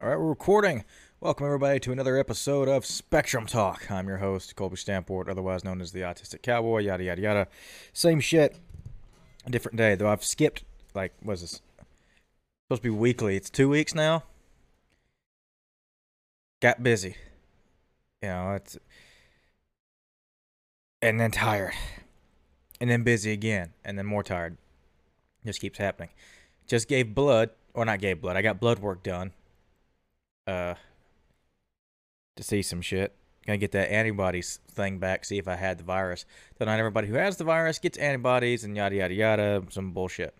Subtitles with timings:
[0.00, 0.84] All right, we're recording.
[1.20, 3.90] Welcome, everybody, to another episode of Spectrum Talk.
[3.90, 7.48] I'm your host, Colby Stamport, otherwise known as the Autistic Cowboy, yada, yada, yada.
[7.92, 8.56] Same shit,
[9.44, 10.62] a different day, though I've skipped,
[10.94, 11.62] like, what's this?
[12.68, 13.34] Supposed to be weekly.
[13.34, 14.22] It's two weeks now.
[16.62, 17.16] Got busy.
[18.22, 18.78] You know, it's.
[21.02, 21.74] And then tired.
[22.80, 23.72] And then busy again.
[23.84, 24.58] And then more tired.
[25.44, 26.10] Just keeps happening.
[26.68, 29.32] Just gave blood, or not gave blood, I got blood work done
[30.48, 30.74] uh
[32.36, 33.14] to see some shit.
[33.46, 36.24] Gonna get that antibodies thing back, see if I had the virus.
[36.58, 40.34] So not everybody who has the virus gets antibodies and yada yada yada, some bullshit.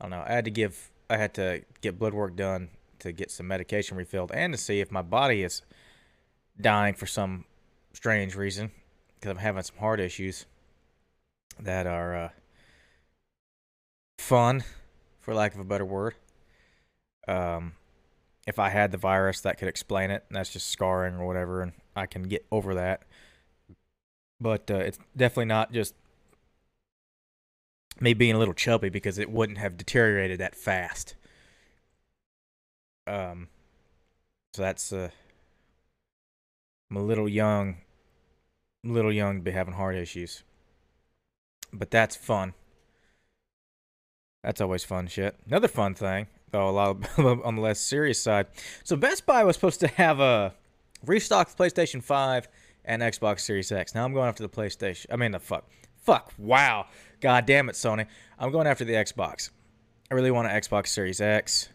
[0.00, 0.24] I don't know.
[0.26, 3.96] I had to give I had to get blood work done to get some medication
[3.96, 5.62] refilled and to see if my body is
[6.60, 7.44] dying for some
[7.92, 8.70] strange reason
[9.14, 10.46] because I'm having some heart issues
[11.58, 12.28] that are uh,
[14.18, 14.64] fun,
[15.20, 16.14] for lack of a better word.
[17.28, 17.74] Um,
[18.50, 20.24] if I had the virus, that could explain it.
[20.28, 23.04] And that's just scarring or whatever, and I can get over that.
[24.40, 25.94] But uh, it's definitely not just
[28.00, 31.14] me being a little chubby because it wouldn't have deteriorated that fast.
[33.06, 33.48] Um,
[34.52, 35.10] so that's uh,
[36.90, 37.78] I'm a little young,
[38.82, 40.42] little young to be having heart issues.
[41.72, 42.54] But that's fun.
[44.42, 45.36] That's always fun shit.
[45.46, 48.46] Another fun thing though a lot of, on the less serious side.
[48.84, 50.54] So Best Buy was supposed to have a
[51.04, 52.48] restock PlayStation 5
[52.84, 53.94] and Xbox Series X.
[53.94, 55.06] Now I'm going after the PlayStation.
[55.10, 55.68] I mean the fuck.
[55.98, 56.32] Fuck.
[56.38, 56.86] Wow.
[57.20, 58.06] God damn it, Sony.
[58.38, 59.50] I'm going after the Xbox.
[60.10, 61.68] I really want an Xbox Series X.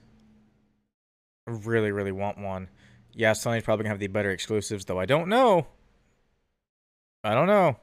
[1.48, 2.70] I really, really want one.
[3.14, 5.68] Yeah, Sony's probably gonna have the better exclusives, though I don't know.
[7.24, 7.78] I don't know.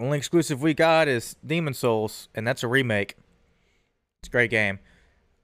[0.00, 3.16] Only exclusive we got is Demon's Souls, and that's a remake.
[4.22, 4.78] It's a great game.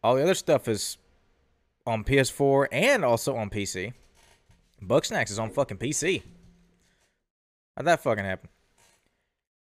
[0.05, 0.99] All the other stuff is
[1.87, 3.95] on PS4 and also on PC.
[4.83, 6.23] Bugsnax is on fucking PC.
[7.75, 8.51] How'd that fucking happen?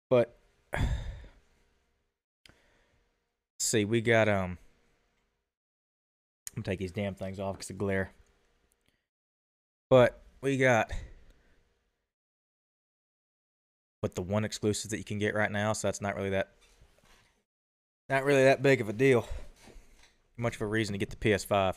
[0.09, 0.34] But
[3.60, 4.56] see, we got um
[6.56, 8.12] I'm take these damn things off because of glare.
[9.91, 10.91] But we got
[14.00, 16.53] but the one exclusive that you can get right now, so that's not really that
[18.09, 19.26] not really that big of a deal
[20.37, 21.76] much of a reason to get the PS5.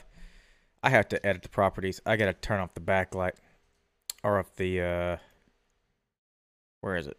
[0.84, 2.02] I have to edit the properties.
[2.06, 3.34] I gotta turn off the backlight.
[4.24, 5.18] Or off the, uh...
[6.82, 7.18] Where is it?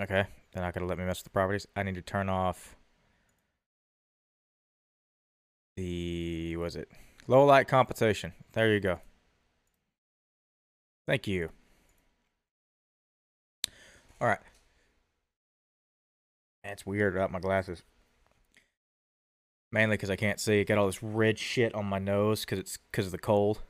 [0.00, 0.24] Okay.
[0.52, 1.66] They're not gonna let me mess with the properties.
[1.76, 2.76] I need to turn off...
[5.76, 6.56] The...
[6.56, 6.90] was it?
[7.26, 8.32] Low light compensation.
[8.52, 9.00] There you go.
[11.06, 11.50] Thank you.
[14.20, 14.40] Alright.
[16.62, 17.82] It's weird without my glasses.
[19.72, 20.64] Mainly because I can't see.
[20.64, 23.60] Got all this red shit on my nose because it's because of the cold.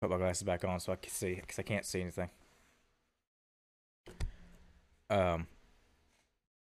[0.00, 2.30] Put my glasses back on so I can see because I can't see anything.
[5.08, 5.46] Um,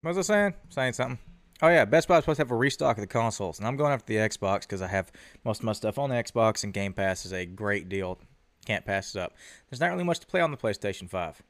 [0.01, 0.53] what was I saying?
[0.69, 1.19] Saying something.
[1.61, 3.77] Oh yeah, Best Buy is supposed to have a restock of the consoles, and I'm
[3.77, 5.11] going after the Xbox because I have
[5.43, 8.19] most of my stuff on the Xbox, and Game Pass is a great deal.
[8.65, 9.33] Can't pass it up.
[9.69, 11.41] There's not really much to play on the PlayStation 5.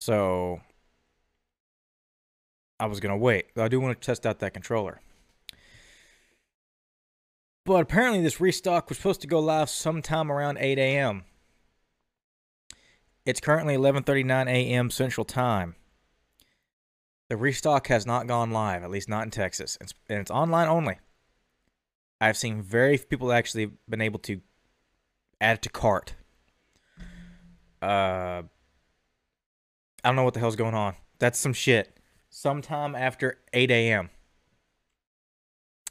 [0.00, 0.60] So
[2.80, 3.46] I was going to wait.
[3.56, 5.00] I do want to test out that controller.
[7.64, 11.24] But apparently this restock was supposed to go live sometime around 8 a.m.
[13.26, 14.90] It's currently 11:39 a.m.
[14.90, 15.74] Central Time.
[17.28, 20.96] The restock has not gone live, at least not in Texas, and it's online only.
[22.22, 24.40] I've seen very few people actually been able to
[25.42, 26.14] add it to cart.
[27.82, 28.42] Uh,
[30.02, 30.94] I don't know what the hell's going on.
[31.18, 31.97] That's some shit
[32.38, 34.10] sometime after 8 a.m.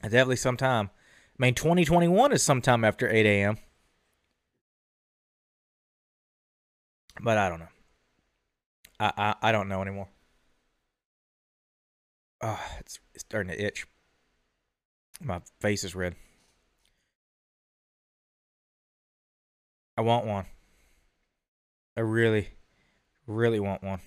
[0.01, 0.89] Definitely sometime.
[1.37, 3.57] I mean, 2021 is sometime after 8 a.m.
[7.21, 7.67] But I don't know.
[8.99, 10.07] I, I, I don't know anymore.
[12.41, 13.85] Oh, it's, it's starting to itch.
[15.21, 16.15] My face is red.
[19.97, 20.45] I want one.
[21.97, 22.49] I really,
[23.25, 23.99] really want one.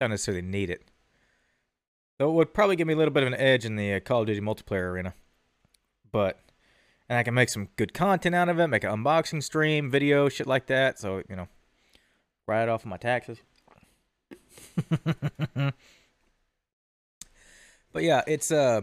[0.00, 0.87] Don't necessarily need it.
[2.18, 4.00] So it would probably give me a little bit of an edge in the uh,
[4.00, 5.14] Call of Duty multiplayer arena.
[6.10, 6.40] But,
[7.08, 10.28] and I can make some good content out of it, make an unboxing stream, video,
[10.28, 10.98] shit like that.
[10.98, 11.46] So, you know,
[12.46, 13.38] write it off of my taxes.
[17.92, 18.80] but yeah, it's, uh,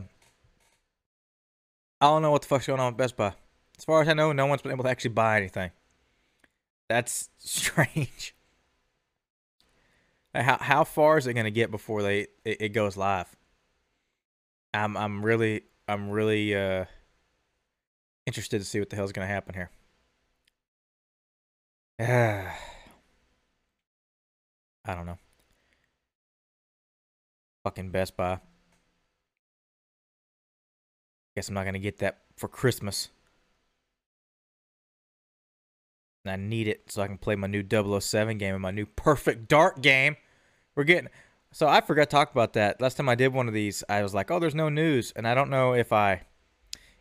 [1.99, 3.33] I don't know what the fuck's going on with Best Buy.
[3.77, 5.71] As far as I know, no one's been able to actually buy anything.
[6.87, 8.33] That's strange.
[10.35, 13.33] How how far is it going to get before they it, it, goes live?
[14.73, 16.85] I'm I'm really I'm really uh,
[18.25, 19.69] interested to see what the hell's gonna happen here.
[24.85, 25.17] I don't know.
[27.63, 28.39] Fucking Best Buy.
[31.35, 33.09] Guess I'm not gonna get that for Christmas.
[36.25, 39.47] I need it so I can play my new 007 game and my new Perfect
[39.47, 40.17] Dark game.
[40.75, 41.09] We're getting
[41.51, 42.81] so I forgot to talk about that.
[42.81, 45.27] Last time I did one of these, I was like, "Oh, there's no news," and
[45.27, 46.23] I don't know if I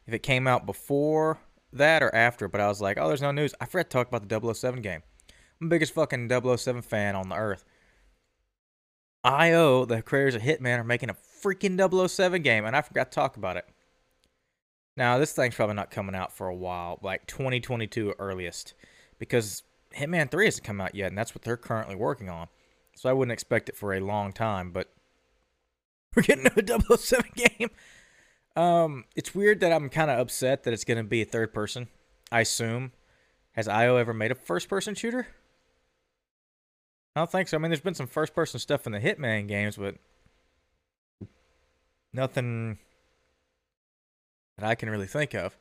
[0.06, 1.38] if it came out before
[1.72, 4.08] that or after, but I was like, "Oh, there's no news." I forgot to talk
[4.08, 5.02] about the 007 game.
[5.60, 7.64] I'm the biggest fucking 007 fan on the earth.
[9.24, 13.14] IO, the creators of Hitman, are making a freaking 007 game, and I forgot to
[13.14, 13.66] talk about it.
[14.96, 18.74] Now, this thing's probably not coming out for a while, like 2022 earliest,
[19.18, 19.64] because
[19.96, 22.48] Hitman 3 hasn't come out yet, and that's what they're currently working on.
[22.94, 24.92] So I wouldn't expect it for a long time, but
[26.16, 27.70] we're getting a 007 game.
[28.56, 31.52] Um, it's weird that I'm kind of upset that it's going to be a third
[31.52, 31.88] person.
[32.30, 32.92] I assume.
[33.52, 35.28] Has IO ever made a first person shooter?
[37.14, 37.56] I don't think so.
[37.56, 39.96] I mean, there's been some first person stuff in the Hitman games, but
[42.12, 42.78] nothing
[44.58, 45.56] that I can really think of.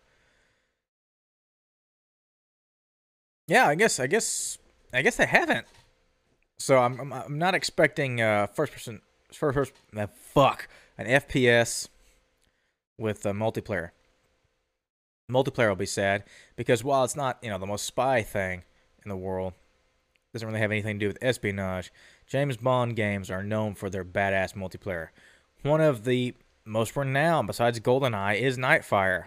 [3.48, 4.58] Yeah, I guess I guess
[4.94, 5.68] I guess I haven't.
[6.58, 9.02] So I'm I'm, I'm not expecting uh first person
[9.32, 10.68] first person uh, fuck
[10.98, 11.90] an FPS
[12.98, 13.90] with a multiplayer.
[15.32, 16.24] Multiplayer will be sad
[16.56, 18.64] because while it's not you know the most spy thing
[19.04, 19.54] in the world,
[20.34, 21.92] doesn't really have anything to do with espionage.
[22.26, 25.10] James Bond games are known for their badass multiplayer.
[25.62, 26.36] One of the
[26.66, 29.26] most renowned besides GoldenEye is Nightfire.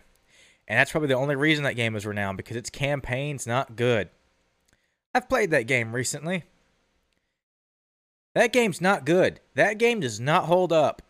[0.68, 4.08] And that's probably the only reason that game is renowned because its campaign's not good.
[5.14, 6.44] I've played that game recently.
[8.36, 9.40] That game's not good.
[9.54, 11.00] That game does not hold up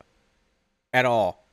[0.92, 1.44] at all.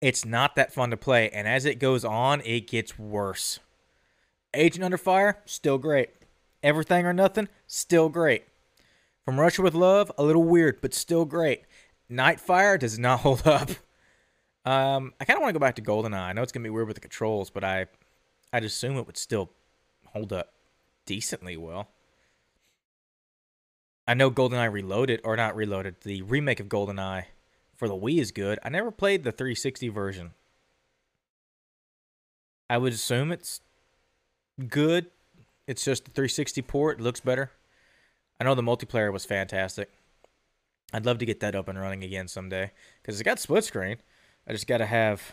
[0.00, 3.60] It's not that fun to play, and as it goes on, it gets worse.
[4.52, 6.10] Agent Under Fire, still great.
[6.64, 8.42] Everything or Nothing, still great.
[9.24, 11.62] From Russia with Love, a little weird, but still great.
[12.10, 13.70] Nightfire does not hold up.
[14.64, 16.18] Um, I kind of want to go back to GoldenEye.
[16.18, 17.86] I know it's gonna be weird with the controls, but I,
[18.52, 19.52] I'd assume it would still
[20.06, 20.54] hold up
[21.06, 21.86] decently well.
[24.06, 27.26] I know GoldenEye Reloaded, or not Reloaded, the remake of GoldenEye
[27.76, 28.58] for the Wii is good.
[28.62, 30.32] I never played the 360 version.
[32.68, 33.60] I would assume it's
[34.68, 35.06] good.
[35.66, 37.00] It's just the 360 port.
[37.00, 37.50] It looks better.
[38.40, 39.90] I know the multiplayer was fantastic.
[40.92, 43.98] I'd love to get that up and running again someday because it's got split screen.
[44.46, 45.32] I just got to have.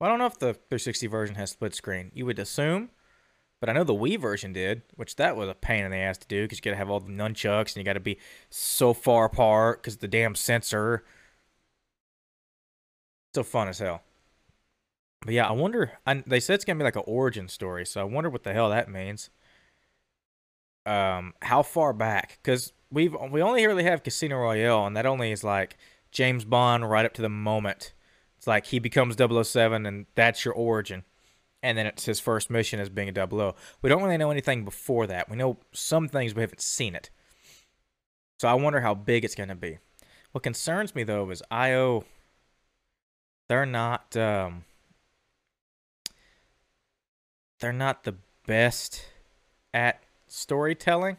[0.00, 2.10] Well, I don't know if the 360 version has split screen.
[2.14, 2.90] You would assume,
[3.60, 6.18] but I know the Wii version did, which that was a pain in the ass
[6.18, 8.18] to do because you got to have all the nunchucks and you got to be
[8.50, 11.04] so far apart because the damn sensor.
[13.34, 14.02] So fun as hell.
[15.22, 15.92] But yeah, I wonder.
[16.06, 18.52] I, they said it's gonna be like an origin story, so I wonder what the
[18.52, 19.30] hell that means.
[20.84, 22.38] Um, how far back?
[22.42, 25.76] Because we've we only really have Casino Royale, and that only is like
[26.12, 27.92] James Bond right up to the moment.
[28.38, 31.04] It's like he becomes 007 and that's your origin.
[31.66, 33.56] And then it's his first mission as being a double O.
[33.82, 35.28] We don't really know anything before that.
[35.28, 37.10] We know some things, we haven't seen it.
[38.38, 39.78] So I wonder how big it's going to be.
[40.30, 42.04] What concerns me though is IO.
[43.48, 44.16] They're not.
[44.16, 44.64] Um,
[47.58, 48.14] they're not the
[48.46, 49.04] best
[49.74, 51.16] at storytelling.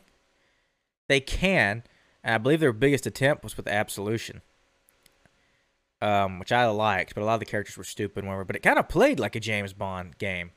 [1.09, 1.83] They can,
[2.23, 4.41] and I believe their biggest attempt was with Absolution,
[6.01, 8.45] um, which I liked, but a lot of the characters were stupid, whatever.
[8.45, 10.51] But it kind of played like a James Bond game.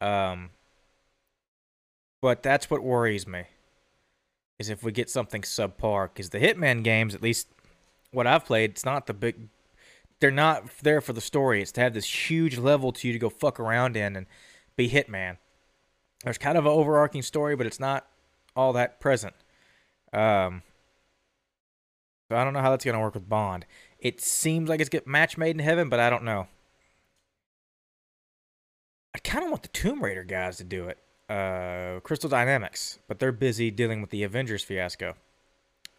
[0.00, 0.50] Um,
[2.20, 3.44] but that's what worries me,
[4.58, 6.08] is if we get something subpar.
[6.08, 7.48] Because the Hitman games, at least
[8.10, 9.48] what I've played, it's not the big.
[10.20, 11.62] They're not there for the story.
[11.62, 14.26] It's to have this huge level to you to go fuck around in and
[14.76, 15.38] be Hitman.
[16.22, 18.06] There's kind of an overarching story, but it's not
[18.54, 19.34] all that present.
[20.12, 20.62] Um,
[22.30, 23.66] so I don't know how that's going to work with Bond.
[24.02, 26.48] It seems like it's get match made in heaven, but I don't know.
[29.14, 30.98] I kind of want the Tomb Raider guys to do it.
[31.30, 35.14] Uh, Crystal Dynamics, but they're busy dealing with the Avengers fiasco.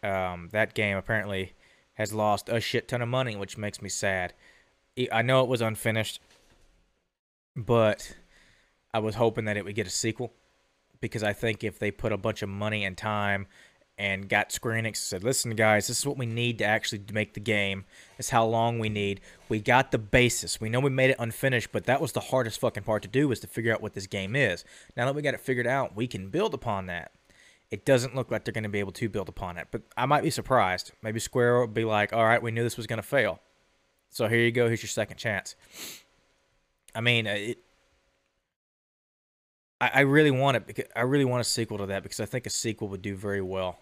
[0.02, 1.54] Um, that game apparently
[1.94, 4.34] has lost a shit ton of money, which makes me sad.
[5.10, 6.20] I know it was unfinished,
[7.56, 8.14] but
[8.92, 10.34] I was hoping that it would get a sequel
[11.00, 13.46] because I think if they put a bunch of money and time
[13.96, 17.34] and got Square Enix said, "Listen, guys, this is what we need to actually make
[17.34, 17.84] the game.
[18.18, 19.20] It's how long we need.
[19.48, 20.60] We got the basis.
[20.60, 23.28] We know we made it unfinished, but that was the hardest fucking part to do
[23.28, 24.64] was to figure out what this game is.
[24.96, 27.12] Now that we got it figured out, we can build upon that.
[27.70, 30.06] It doesn't look like they're going to be able to build upon it, but I
[30.06, 30.92] might be surprised.
[31.02, 33.40] Maybe Square will be like, "All right, we knew this was going to fail."
[34.10, 34.66] So here you go.
[34.66, 35.56] Here's your second chance.
[36.94, 37.58] I mean, uh, it,
[39.80, 42.24] I, I really want it because I really want a sequel to that because I
[42.24, 43.78] think a sequel would do very well.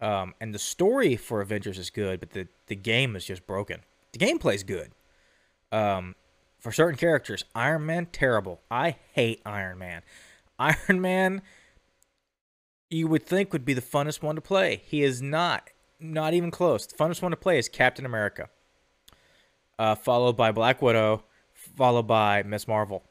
[0.00, 3.80] Um, and the story for Avengers is good, but the the game is just broken.
[4.12, 4.92] The gameplay's good.
[5.72, 6.14] Um,
[6.58, 8.60] for certain characters, Iron Man terrible.
[8.70, 10.02] I hate Iron Man.
[10.58, 11.42] Iron Man,
[12.90, 14.82] you would think would be the funnest one to play.
[14.84, 15.70] He is not.
[15.98, 16.86] Not even close.
[16.86, 18.50] The funnest one to play is Captain America,
[19.78, 21.24] uh, followed by Black Widow,
[21.54, 23.02] followed by Miss Marvel.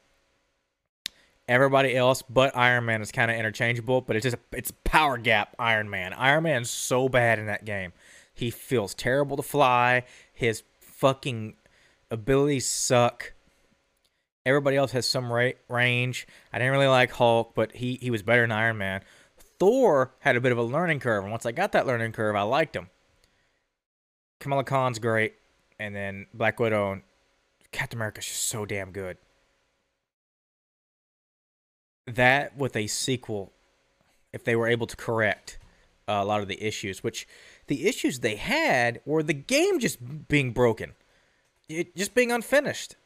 [1.48, 5.54] Everybody else but Iron Man is kind of interchangeable, but it's just it's power gap
[5.58, 6.12] Iron Man.
[6.12, 7.92] Iron Man's so bad in that game.
[8.34, 10.04] He feels terrible to fly.
[10.32, 11.54] His fucking
[12.10, 13.32] abilities suck.
[14.44, 16.26] Everybody else has some ra- range.
[16.52, 19.02] I didn't really like Hulk, but he he was better than Iron Man.
[19.58, 22.34] Thor had a bit of a learning curve, and once I got that learning curve,
[22.34, 22.90] I liked him.
[24.40, 25.34] Kamala Khan's great,
[25.78, 27.02] and then Black Widow and
[27.70, 29.16] Captain America's just so damn good
[32.06, 33.52] that with a sequel,
[34.32, 35.58] if they were able to correct
[36.08, 37.26] uh, a lot of the issues, which
[37.66, 40.94] the issues they had were the game just being broken,
[41.68, 42.96] it just being unfinished.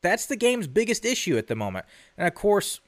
[0.00, 1.86] That's the game's biggest issue at the moment,
[2.16, 2.80] and of course,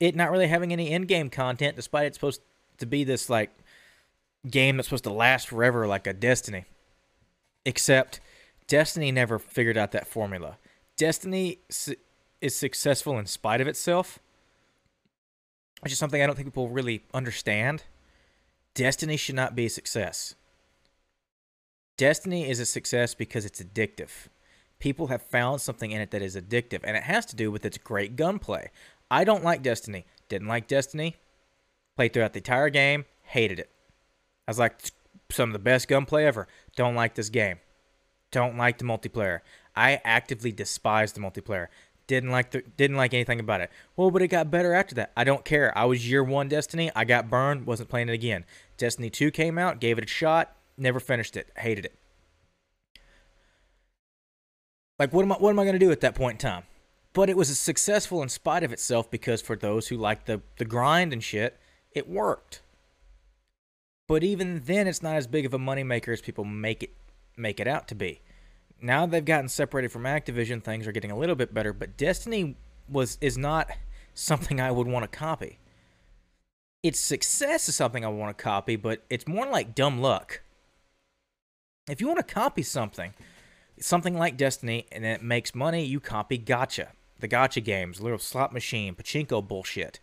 [0.00, 2.40] it not really having any in-game content, despite it's supposed
[2.78, 3.50] to be this like
[4.48, 6.64] game that's supposed to last forever, like a Destiny.
[7.64, 8.20] Except
[8.66, 10.56] Destiny never figured out that formula.
[10.96, 11.58] Destiny
[12.40, 14.18] is successful in spite of itself
[15.80, 17.84] which is something I don't think people really understand.
[18.74, 20.34] Destiny should not be a success.
[21.96, 24.28] Destiny is a success because it's addictive.
[24.78, 27.64] People have found something in it that is addictive, and it has to do with
[27.64, 28.70] its great gunplay.
[29.10, 30.04] I don't like Destiny.
[30.28, 31.16] Didn't like Destiny.
[31.96, 33.06] Played throughout the entire game.
[33.22, 33.70] Hated it.
[34.46, 34.80] I was like,
[35.30, 36.46] some of the best gunplay ever.
[36.76, 37.58] Don't like this game.
[38.30, 39.40] Don't like the multiplayer.
[39.74, 41.68] I actively despise the multiplayer.
[42.06, 43.70] Didn't like the, didn't like anything about it.
[43.96, 45.12] Well, but it got better after that.
[45.16, 45.76] I don't care.
[45.76, 46.90] I was year one Destiny.
[46.94, 47.66] I got burned.
[47.66, 48.44] Wasn't playing it again.
[48.76, 49.80] Destiny 2 came out.
[49.80, 50.54] Gave it a shot.
[50.78, 51.48] Never finished it.
[51.56, 51.98] Hated it.
[54.98, 56.62] Like what am I what am I gonna do at that point in time?
[57.12, 60.64] But it was successful in spite of itself because for those who like the the
[60.64, 61.58] grind and shit,
[61.92, 62.62] it worked.
[64.08, 66.94] But even then, it's not as big of a moneymaker as people make it
[67.36, 68.20] make it out to be
[68.80, 72.56] now they've gotten separated from Activision, things are getting a little bit better, but Destiny
[72.88, 73.70] was is not
[74.14, 75.58] something I would want to copy.
[76.82, 80.42] Its success is something I want to copy, but it's more like dumb luck.
[81.88, 83.12] If you want to copy something,
[83.80, 86.88] something like Destiny, and it makes money, you copy gotcha.
[87.18, 90.00] The gotcha games, little slot machine, pachinko bullshit.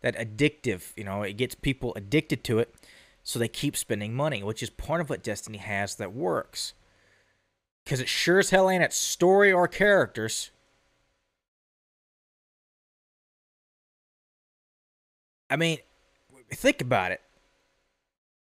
[0.00, 2.74] That addictive, you know, it gets people addicted to it,
[3.22, 6.74] so they keep spending money, which is part of what Destiny has that works.
[7.86, 10.50] Because it sure as hell ain't its story or characters.
[15.48, 15.78] I mean,
[16.52, 17.20] think about it.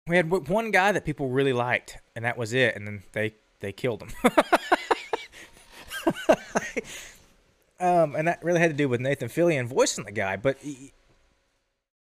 [0.08, 2.76] We had one guy that people really liked, and that was it.
[2.76, 4.10] And then they they killed him.
[7.80, 10.38] um, and that really had to do with Nathan Fillion voicing the guy.
[10.38, 10.58] But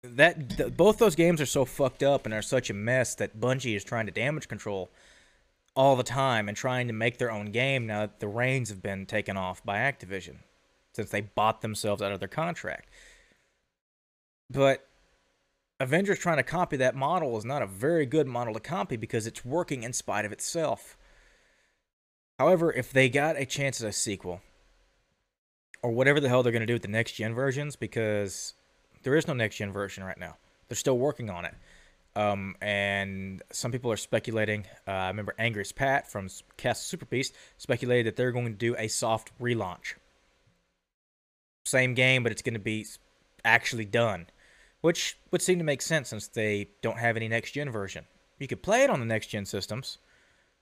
[0.03, 3.39] that th- both those games are so fucked up and are such a mess that
[3.39, 4.89] Bungie is trying to damage control
[5.75, 8.83] all the time and trying to make their own game now that the reins have
[8.83, 10.39] been taken off by Activision
[10.95, 12.91] since they bought themselves out of their contract.
[14.51, 14.87] But
[15.81, 19.27] Avengers trying to copy that model is not a very good model to copy because
[19.27, 20.97] it's working in spite of itself.
[22.39, 24.41] However, if they got a chance at a sequel,
[25.83, 28.55] or whatever the hell they're going to do with the next gen versions, because
[29.03, 30.37] there is no next gen version right now,
[30.69, 31.55] they're still working on it.
[32.15, 34.67] Um, and some people are speculating.
[34.87, 38.77] Uh, I remember Angriest Pat from Castle Super Beast speculated that they're going to do
[38.79, 39.95] a soft relaunch.
[41.65, 42.87] Same game, but it's going to be
[43.45, 44.27] actually done,
[44.83, 48.05] which would seem to make sense since they don't have any next gen version.
[48.39, 49.99] You could play it on the next gen systems,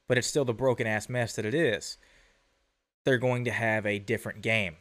[0.06, 1.96] but it's still the broken ass mess that it is.
[3.04, 4.76] They're going to have a different game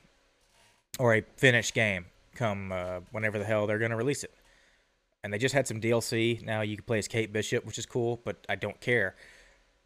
[1.00, 4.34] or a finished game come uh, whenever the hell they're going to release it
[5.24, 6.44] and they just had some DLC.
[6.44, 9.16] Now you can play as Kate Bishop, which is cool, but I don't care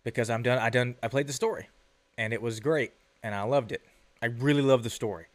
[0.04, 0.60] because I'm done.
[0.60, 0.96] I done.
[1.02, 1.70] I played the story,
[2.18, 3.82] and it was great, and I loved it.
[4.22, 5.26] I really loved the story.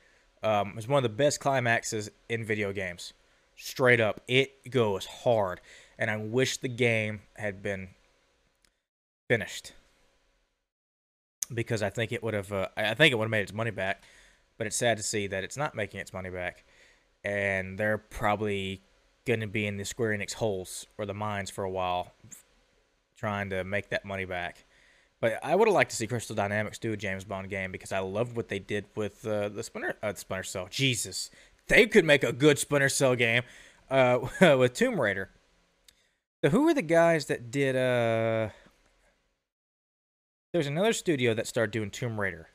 [0.42, 3.12] Um, it's one of the best climaxes in video games.
[3.56, 5.60] Straight up, it goes hard,
[5.98, 7.88] and I wish the game had been
[9.28, 9.72] finished
[11.52, 12.52] because I think it would have.
[12.52, 14.04] Uh, I think it would have made its money back,
[14.58, 16.64] but it's sad to see that it's not making its money back,
[17.24, 18.82] and they're probably
[19.28, 22.12] going to be in the Square Enix holes or the mines for a while,
[23.16, 24.64] trying to make that money back
[25.20, 27.92] But I would have liked to see Crystal Dynamics do a James Bond game because
[27.92, 30.66] I loved what they did with uh, the Splinter uh, Splinter Cell.
[30.70, 31.30] Jesus,
[31.68, 33.42] they could make a good Splinter Cell game
[33.90, 35.30] uh, with Tomb Raider.
[36.42, 37.76] So who were the guys that did?
[37.76, 38.50] Uh,
[40.52, 42.48] there's another studio that started doing Tomb Raider.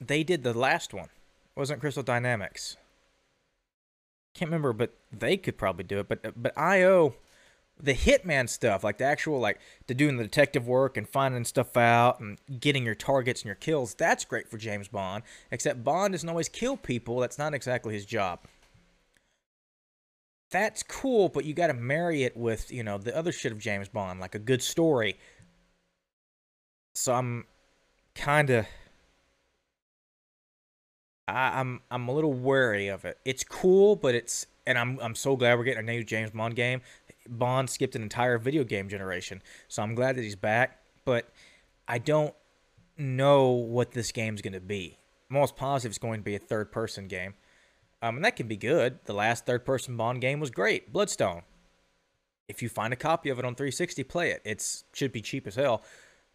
[0.00, 1.06] They did the last one.
[1.06, 2.76] It wasn't Crystal Dynamics?
[4.38, 6.08] Can't remember, but they could probably do it.
[6.08, 7.16] But but IO
[7.80, 11.76] the hitman stuff, like the actual like the doing the detective work and finding stuff
[11.76, 15.24] out and getting your targets and your kills, that's great for James Bond.
[15.50, 17.18] Except Bond doesn't always kill people.
[17.18, 18.40] That's not exactly his job.
[20.50, 23.58] That's cool, but you got to marry it with you know the other shit of
[23.58, 25.18] James Bond, like a good story.
[26.94, 27.46] So I'm
[28.14, 28.66] kind of.
[31.28, 33.18] I'm I'm a little wary of it.
[33.24, 36.56] It's cool, but it's and I'm I'm so glad we're getting a new James Bond
[36.56, 36.80] game.
[37.28, 39.42] Bond skipped an entire video game generation.
[39.68, 41.28] So I'm glad that he's back, but
[41.86, 42.34] I don't
[42.96, 44.96] know what this game's going to be.
[45.28, 47.34] I'm almost positive it's going to be a third person game.
[48.00, 49.00] Um, and that can be good.
[49.04, 51.42] The last third person Bond game was great Bloodstone.
[52.48, 54.40] If you find a copy of it on 360, play it.
[54.44, 55.82] It should be cheap as hell.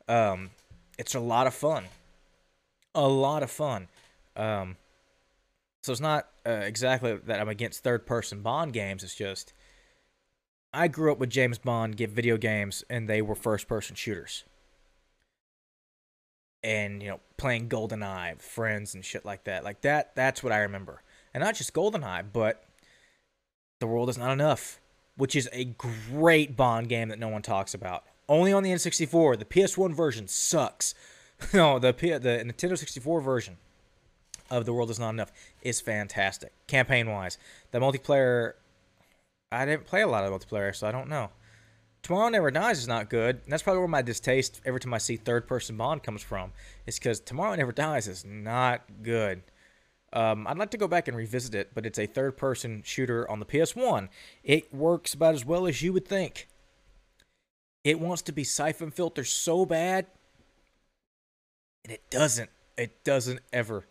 [0.07, 0.51] Um,
[0.99, 1.85] it's a lot of fun.
[2.93, 3.87] A lot of fun.
[4.35, 4.77] Um,
[5.83, 9.03] so it's not uh, exactly that I'm against third person Bond games.
[9.03, 9.53] It's just
[10.73, 14.45] I grew up with James Bond get video games and they were first person shooters.
[16.63, 19.65] And, you know, playing GoldenEye, friends and shit like that.
[19.65, 21.03] Like that that's what I remember.
[21.33, 22.63] And not just GoldenEye, but
[23.81, 24.79] The World Is Not Enough,
[25.17, 28.05] which is a great Bond game that no one talks about.
[28.29, 29.37] Only on the N64.
[29.37, 30.95] The PS1 version sucks.
[31.53, 33.57] no, the P- the Nintendo 64 version
[34.49, 35.31] of The World Is Not Enough
[35.61, 36.53] is fantastic.
[36.67, 37.37] Campaign wise.
[37.71, 38.53] The multiplayer
[39.53, 41.29] I didn't play a lot of multiplayer, so I don't know.
[42.01, 43.41] Tomorrow Never Dies is not good.
[43.43, 46.51] And that's probably where my distaste every time I see third person Bond comes from.
[46.85, 49.43] It's because Tomorrow Never Dies is not good.
[50.11, 53.29] Um, I'd like to go back and revisit it, but it's a third person shooter
[53.29, 54.09] on the PS1.
[54.43, 56.47] It works about as well as you would think.
[57.83, 60.05] It wants to be Syphon Filter so bad,
[61.83, 62.49] and it doesn't.
[62.77, 63.85] It doesn't ever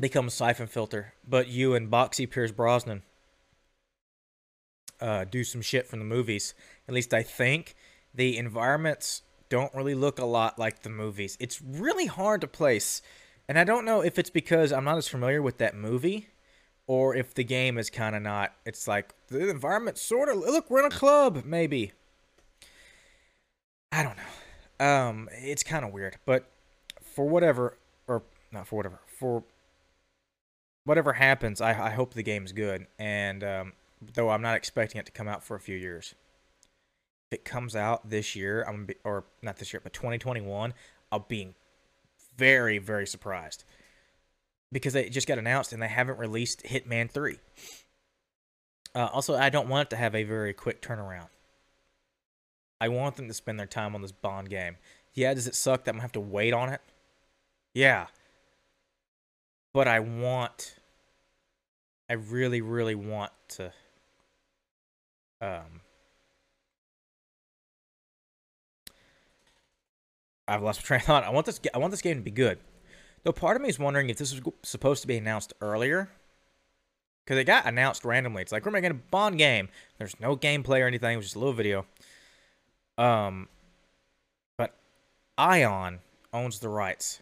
[0.00, 1.14] become Syphon Filter.
[1.28, 3.02] But you and Boxy Pierce Brosnan
[5.00, 6.54] uh, do some shit from the movies.
[6.88, 7.74] At least I think
[8.14, 11.36] the environments don't really look a lot like the movies.
[11.40, 13.02] It's really hard to place,
[13.48, 16.28] and I don't know if it's because I'm not as familiar with that movie,
[16.86, 18.52] or if the game is kind of not.
[18.64, 21.92] It's like the environment sort of look we're in a club maybe.
[23.92, 24.86] I don't know.
[24.86, 26.50] Um, it's kind of weird, but
[27.02, 29.44] for whatever, or not for whatever, for
[30.86, 35.06] whatever happens, I, I hope the game's good, and um, though I'm not expecting it
[35.06, 36.14] to come out for a few years.
[37.30, 40.72] If it comes out this year, I'm be, or not this year, but 2021,
[41.12, 41.54] I'll be
[42.38, 43.64] very very surprised
[44.70, 47.38] because they just got announced and they haven't released Hitman 3.
[48.94, 51.28] Uh, also, I don't want it to have a very quick turnaround.
[52.80, 54.76] I want them to spend their time on this Bond game.
[55.14, 56.80] Yeah, does it suck that I'm gonna have to wait on it?
[57.74, 58.06] Yeah.
[59.74, 60.75] But I want
[62.08, 63.72] I really, really want to
[65.40, 65.80] um,
[70.48, 71.24] I've lost my train of thought.
[71.24, 71.60] I want this.
[71.74, 72.58] I want this game to be good.
[73.24, 76.08] Though part of me is wondering if this was supposed to be announced earlier,
[77.24, 78.42] because it got announced randomly.
[78.42, 79.68] It's like we're making a Bond game.
[79.98, 81.14] There's no gameplay or anything.
[81.14, 81.86] It was just a little video.
[82.96, 83.48] Um,
[84.56, 84.74] but
[85.38, 85.98] Eon
[86.32, 87.20] owns the rights.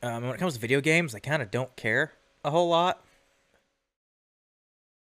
[0.00, 2.12] Um, when it comes to video games, they kind of don't care
[2.44, 3.04] a whole lot.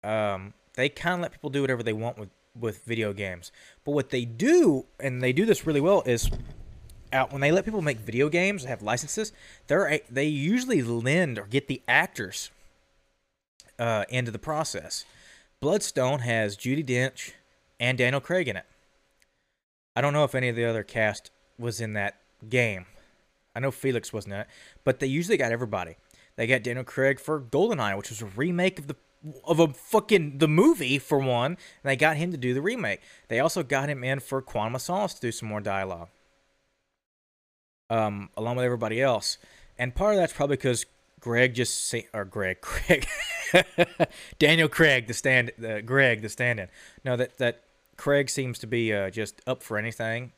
[0.05, 3.51] Um, they kind of let people do whatever they want with with video games.
[3.83, 6.29] But what they do, and they do this really well, is
[7.11, 9.33] out when they let people make video games, have licenses.
[9.67, 12.51] They're they usually lend or get the actors
[13.79, 15.05] uh, into the process.
[15.59, 17.31] Bloodstone has Judi Dench
[17.79, 18.65] and Daniel Craig in it.
[19.95, 22.15] I don't know if any of the other cast was in that
[22.49, 22.85] game.
[23.55, 24.47] I know Felix wasn't in it,
[24.83, 25.95] but they usually got everybody.
[26.35, 28.97] They got Daniel Craig for GoldenEye, which was a remake of the
[29.43, 33.01] of a fucking the movie for one, and they got him to do the remake.
[33.27, 36.09] They also got him in for Quantum of Solace to do some more dialogue,
[37.89, 39.37] um, along with everybody else.
[39.77, 40.85] And part of that's probably because
[41.19, 43.07] Greg just say, or Greg Craig
[44.39, 46.67] Daniel Craig the stand uh, Greg the stand-in.
[47.03, 47.63] No, that that
[47.97, 50.31] Craig seems to be uh, just up for anything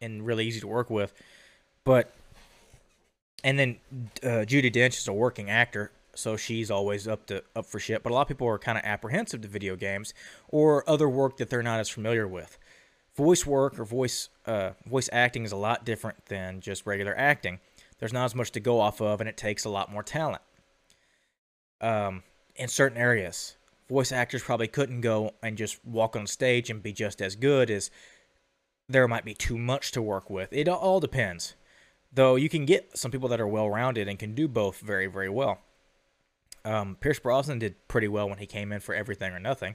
[0.00, 1.12] and really easy to work with,
[1.84, 2.12] but.
[3.44, 3.80] And then
[4.22, 8.02] uh, Judi Dench is a working actor, so she's always up to up for shit.
[8.02, 10.14] But a lot of people are kind of apprehensive to video games
[10.48, 12.58] or other work that they're not as familiar with.
[13.16, 17.60] voice work or voice uh, voice acting is a lot different than just regular acting.
[17.98, 20.42] There's not as much to go off of, and it takes a lot more talent.
[21.80, 22.22] Um,
[22.56, 23.56] in certain areas,
[23.88, 27.70] voice actors probably couldn't go and just walk on stage and be just as good
[27.70, 27.90] as
[28.88, 30.52] there might be too much to work with.
[30.52, 31.54] It all depends.
[32.12, 35.06] Though you can get some people that are well rounded and can do both very,
[35.06, 35.60] very well.
[36.64, 39.74] Um, Pierce Brosnan did pretty well when he came in for Everything or Nothing.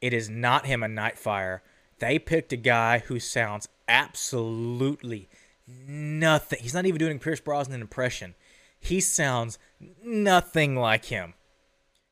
[0.00, 1.60] It is not him in Nightfire.
[1.98, 5.28] They picked a guy who sounds absolutely
[5.66, 6.58] nothing.
[6.60, 8.34] He's not even doing Pierce Brosnan impression.
[8.78, 9.58] He sounds
[10.02, 11.34] nothing like him.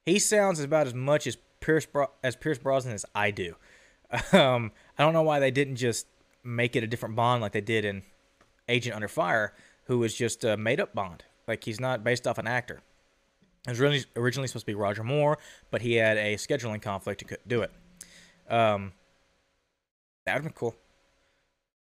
[0.07, 3.57] He sounds about as much as Pierce Bro- as Pierce Brosnan as I do.
[4.33, 6.07] Um, I don't know why they didn't just
[6.45, 8.03] make it a different Bond like they did in
[8.69, 9.55] Agent Under Fire,
[9.85, 11.25] who was just a made up Bond.
[11.49, 12.83] Like he's not based off an actor.
[13.67, 15.39] It was really originally supposed to be Roger Moore,
[15.71, 17.71] but he had a scheduling conflict couldn't do it.
[18.51, 18.93] Um,
[20.27, 20.75] that would have been cool,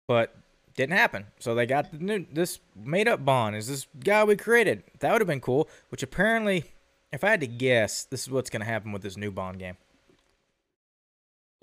[0.07, 0.35] but
[0.75, 1.25] didn't happen.
[1.39, 4.83] So they got the new this made up Bond is this guy we created.
[4.99, 5.67] That would have been cool.
[5.89, 6.65] Which apparently
[7.11, 9.57] if I had to guess, this is what's going to happen with this new Bond
[9.57, 9.77] game.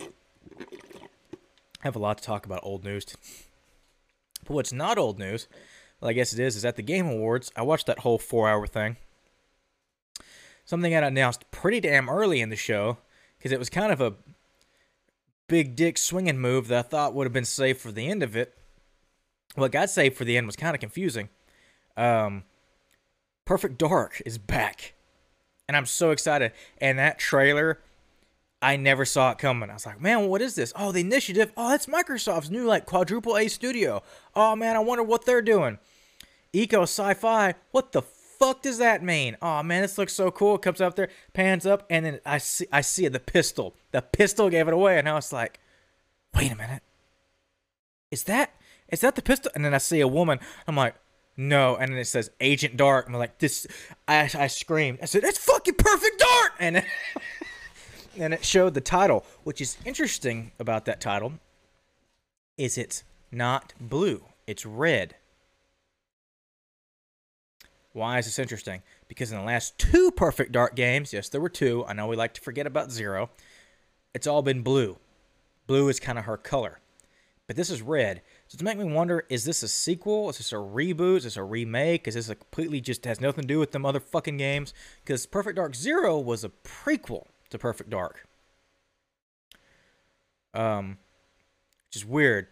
[0.00, 0.06] I
[1.80, 3.04] have a lot to talk about old news.
[4.46, 5.48] But what's not old news,
[6.00, 8.48] well, I guess it is, is at the Game Awards, I watched that whole four
[8.48, 8.96] hour thing.
[10.64, 12.98] Something got announced pretty damn early in the show,
[13.38, 14.14] because it was kind of a
[15.48, 18.36] big dick swinging move that I thought would have been safe for the end of
[18.36, 18.56] it.
[19.54, 21.28] What got saved for the end was kind of confusing.
[21.96, 22.44] Um,
[23.44, 24.94] Perfect Dark is back
[25.72, 26.52] and I'm so excited.
[26.78, 27.80] And that trailer,
[28.60, 29.70] I never saw it coming.
[29.70, 30.72] I was like, man, what is this?
[30.76, 31.50] Oh, the initiative.
[31.56, 34.02] Oh, that's Microsoft's new like quadruple A studio.
[34.36, 35.78] Oh man, I wonder what they're doing.
[36.52, 37.54] Eco sci-fi.
[37.70, 38.02] What the
[38.42, 39.36] fuck does that mean?
[39.40, 40.56] Oh man, this looks so cool.
[40.56, 43.76] It comes up there, pans up, and then I see I see the pistol.
[43.92, 45.60] The pistol gave it away, and I was like,
[46.34, 46.82] wait a minute.
[48.10, 48.52] Is that
[48.88, 49.52] is that the pistol?
[49.54, 50.40] And then I see a woman.
[50.66, 50.96] I'm like,
[51.36, 53.06] no, and then it says Agent Dark.
[53.06, 53.66] I'm like, this.
[54.08, 54.98] I, I screamed.
[55.00, 56.84] I said, it's fucking perfect dark, and
[58.18, 61.34] and it showed the title, which is interesting about that title.
[62.58, 64.24] Is it's not blue?
[64.48, 65.14] It's red.
[67.92, 68.82] Why is this interesting?
[69.08, 71.84] Because in the last two Perfect Dark games, yes, there were two.
[71.86, 73.30] I know we like to forget about Zero.
[74.14, 74.98] It's all been blue.
[75.66, 76.80] Blue is kind of her color.
[77.46, 78.22] But this is red.
[78.48, 80.30] So to make me wonder, is this a sequel?
[80.30, 81.18] Is this a reboot?
[81.18, 82.08] Is this a remake?
[82.08, 84.72] Is this a completely just has nothing to do with the motherfucking games?
[85.04, 88.26] Because Perfect Dark Zero was a prequel to Perfect Dark.
[90.54, 90.98] Um,
[91.88, 92.46] which is weird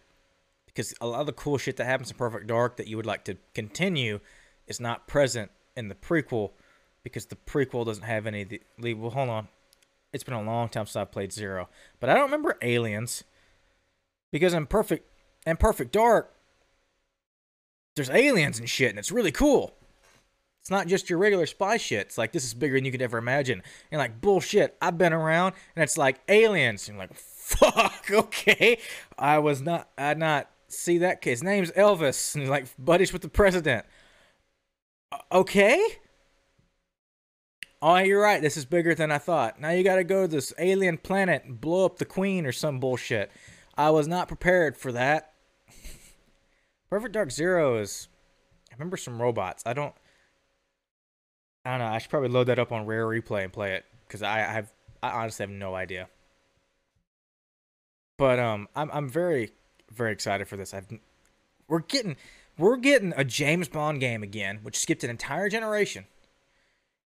[0.65, 3.05] because a lot of the cool shit that happens in Perfect Dark that you would
[3.05, 4.19] like to continue
[4.67, 6.51] is not present in the prequel
[7.03, 8.43] because the prequel doesn't have any.
[8.43, 9.47] The, well, hold on.
[10.13, 11.69] It's been a long time since I've played Zero,
[11.99, 13.23] but I don't remember aliens
[14.31, 15.09] because in Perfect
[15.45, 16.33] and Perfect Dark,
[17.95, 19.73] there's aliens and shit, and it's really cool.
[20.59, 22.07] It's not just your regular spy shit.
[22.07, 23.63] It's like this is bigger than you could ever imagine.
[23.91, 24.77] And like bullshit.
[24.81, 26.87] I've been around, and it's like aliens.
[26.87, 27.91] And like fuck.
[28.11, 28.77] Okay,
[29.17, 29.89] I was not.
[29.97, 31.31] I not see that kid.
[31.31, 33.85] His name's Elvis, and he's like buddies with the president.
[35.31, 35.79] Okay.
[37.81, 38.41] Oh, you're right.
[38.41, 39.59] This is bigger than I thought.
[39.59, 42.51] Now you got to go to this alien planet and blow up the queen or
[42.51, 43.31] some bullshit.
[43.75, 45.33] I was not prepared for that.
[46.89, 48.07] Perfect Dark Zero is.
[48.71, 49.63] I remember some robots.
[49.65, 49.95] I don't.
[51.65, 51.87] I don't know.
[51.87, 54.53] I should probably load that up on Rare Replay and play it because I, I
[54.53, 54.71] have.
[55.03, 56.07] I honestly have no idea.
[58.17, 59.51] But um, I'm I'm very
[59.91, 60.73] very excited for this.
[60.73, 60.87] I've
[61.67, 62.17] we're getting
[62.61, 66.05] we're getting a James Bond game again, which skipped an entire generation,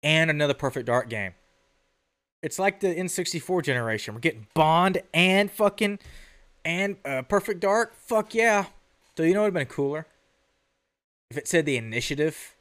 [0.04, 1.34] and another Perfect Dark game.
[2.42, 4.14] It's like the N64 generation.
[4.14, 6.00] We're getting Bond and fucking
[6.64, 7.96] and uh, Perfect Dark.
[7.96, 8.66] Fuck yeah.
[9.16, 10.08] So you know what would have been cooler?
[11.32, 12.56] If it said the initiative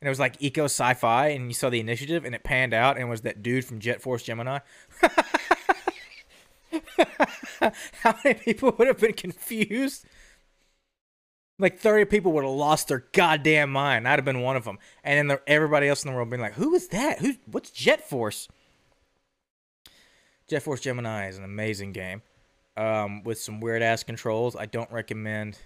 [0.00, 2.98] and it was like eco sci-fi and you saw the initiative and it panned out
[2.98, 4.60] and was that dude from Jet Force Gemini.
[8.00, 10.06] How many people would have been confused?
[11.58, 14.06] Like 30 people would have lost their goddamn mind.
[14.06, 14.78] I'd have been one of them.
[15.02, 17.20] And then the, everybody else in the world being like, who is that?
[17.20, 18.48] Who's, what's Jet Force?
[20.48, 22.22] Jet Force Gemini is an amazing game
[22.76, 24.54] um, with some weird ass controls.
[24.54, 25.58] I don't recommend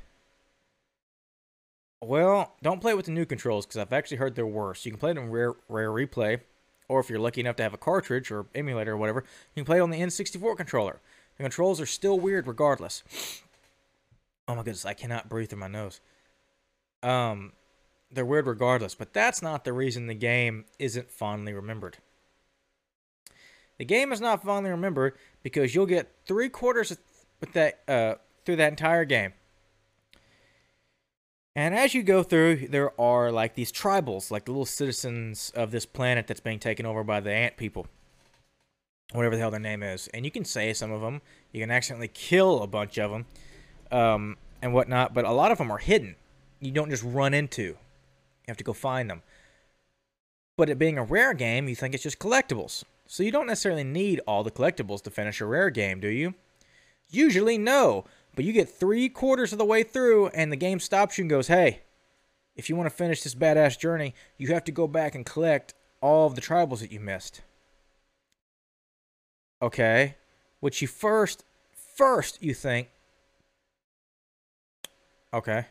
[2.03, 4.87] well, don't play it with the new controls because I've actually heard they're worse.
[4.87, 6.41] You can play it in Rare, Rare Replay,
[6.89, 9.25] or if you're lucky enough to have a cartridge or emulator or whatever,
[9.55, 11.01] you can play it on the N64 controller.
[11.37, 13.03] The controls are still weird regardless.
[14.51, 16.01] Oh my goodness, I cannot breathe through my nose.
[17.05, 17.53] Um,
[18.11, 21.99] they're weird regardless, but that's not the reason the game isn't fondly remembered.
[23.79, 26.99] The game is not fondly remembered because you'll get three quarters
[27.41, 29.35] with that uh, through that entire game.
[31.55, 35.71] And as you go through, there are like these tribals, like the little citizens of
[35.71, 37.87] this planet that's being taken over by the ant people.
[39.13, 40.09] Whatever the hell their name is.
[40.09, 41.23] And you can save some of them.
[41.53, 43.27] You can accidentally kill a bunch of them
[43.91, 45.15] um, and whatnot.
[45.15, 46.17] But a lot of them are hidden.
[46.61, 47.63] You don't just run into.
[47.63, 47.77] You
[48.49, 49.23] have to go find them.
[50.57, 52.85] But it being a rare game, you think it's just collectibles.
[53.07, 56.35] So you don't necessarily need all the collectibles to finish a rare game, do you?
[57.11, 58.05] Usually, no.
[58.37, 61.31] But you get three quarters of the way through, and the game stops you and
[61.31, 61.81] goes, hey,
[62.55, 65.75] if you want to finish this badass journey, you have to go back and collect
[66.01, 67.41] all of the tribals that you missed.
[69.63, 70.17] Okay.
[70.61, 71.45] Which you first,
[71.97, 72.89] first you think,
[75.33, 75.67] okay,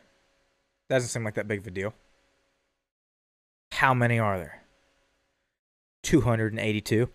[0.88, 1.94] doesn't seem like that big of a deal.
[3.72, 4.62] How many are there?
[6.02, 7.08] 282.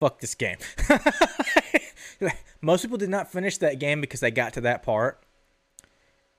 [0.00, 0.56] fuck this game.
[2.60, 5.22] Most people did not finish that game because they got to that part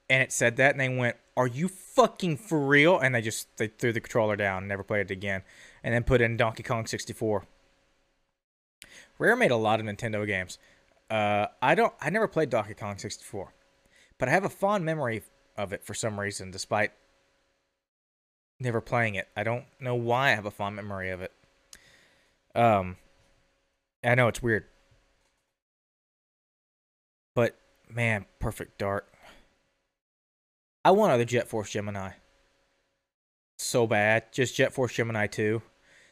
[0.10, 3.56] and it said that and they went, "Are you fucking for real?" and they just
[3.58, 5.44] they threw the controller down never played it again
[5.84, 7.46] and then put in Donkey Kong 64.
[9.18, 10.58] Rare made a lot of Nintendo games.
[11.12, 13.54] Uh, I don't I never played Donkey Kong 64.
[14.17, 15.24] But I have a fond memory
[15.58, 16.93] of it for some reason despite
[18.62, 19.28] never playing it.
[19.36, 21.34] I don't know why I have a fond memory of it.
[22.56, 22.95] Um
[24.06, 24.63] I know it's weird.
[27.36, 27.58] But
[27.89, 29.12] man, Perfect Dark.
[30.86, 32.12] I want other Jet Force Gemini.
[33.58, 34.32] So bad.
[34.32, 35.62] Just Jet Force Gemini 2.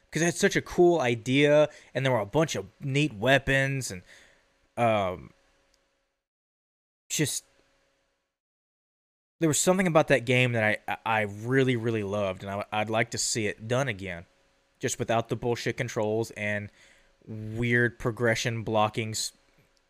[0.06, 3.92] Because it had such a cool idea, and there were a bunch of neat weapons,
[3.92, 4.02] and
[4.80, 5.32] um,
[7.10, 7.44] just
[9.40, 12.90] there was something about that game that I I really really loved, and I, I'd
[12.90, 14.26] like to see it done again,
[14.80, 16.72] just without the bullshit controls and
[17.28, 19.14] weird progression blocking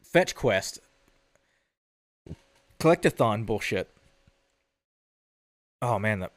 [0.02, 0.80] fetch quest
[2.80, 3.90] collectathon bullshit.
[5.82, 6.32] Oh man, the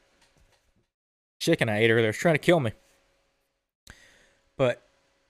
[1.39, 2.73] chicken I ate earlier was trying to kill me.
[4.57, 4.83] But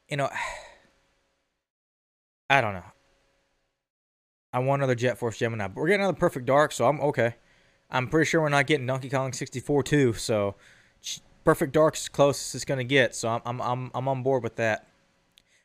[0.09, 0.29] you know,
[2.49, 2.92] I don't know.
[4.53, 7.35] I want another Jet Force Gemini, but we're getting another Perfect Dark, so I'm okay.
[7.89, 10.55] I'm pretty sure we're not getting Donkey Kong 64 too, so
[11.43, 14.87] Perfect Dark's closest it's gonna get, so I'm I'm I'm I'm on board with that.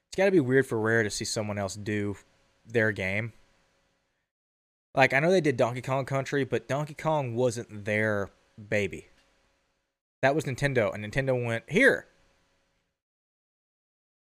[0.09, 2.17] It's got to be weird for Rare to see someone else do
[2.67, 3.35] their game.
[4.95, 8.31] Like, I know they did Donkey Kong Country, but Donkey Kong wasn't their
[8.69, 9.09] baby.
[10.23, 12.07] That was Nintendo, and Nintendo went, Here,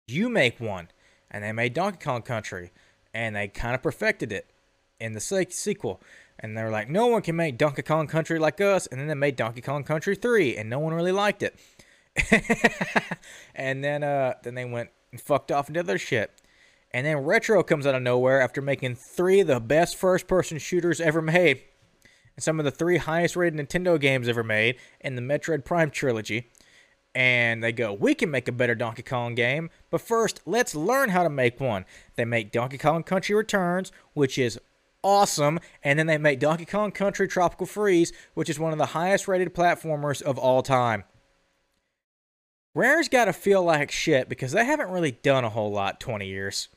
[0.09, 0.89] you make one.
[1.31, 2.73] And they made Donkey Kong Country,
[3.15, 4.51] and they kind of perfected it
[5.01, 6.03] in the sequel.
[6.39, 8.87] And they're like, no one can make Donkey Kong Country like us.
[8.87, 11.59] And then they made Donkey Kong Country 3, and no one really liked it.
[13.55, 16.31] and then uh, then they went, and fucked off into other shit.
[16.93, 20.59] And then Retro comes out of nowhere after making three of the best first person
[20.59, 21.63] shooters ever made.
[22.37, 25.91] And some of the three highest rated Nintendo games ever made in the Metroid Prime
[25.91, 26.51] trilogy.
[27.15, 31.09] And they go, we can make a better Donkey Kong game, but first, let's learn
[31.09, 31.87] how to make one.
[32.15, 34.61] They make Donkey Kong Country Returns, which is
[35.07, 35.61] awesome.
[35.85, 39.29] And then they make Donkey Kong Country Tropical Freeze, which is one of the highest
[39.29, 41.05] rated platformers of all time.
[42.75, 46.27] Rare's got to feel like shit because they haven't really done a whole lot 20
[46.27, 46.69] years.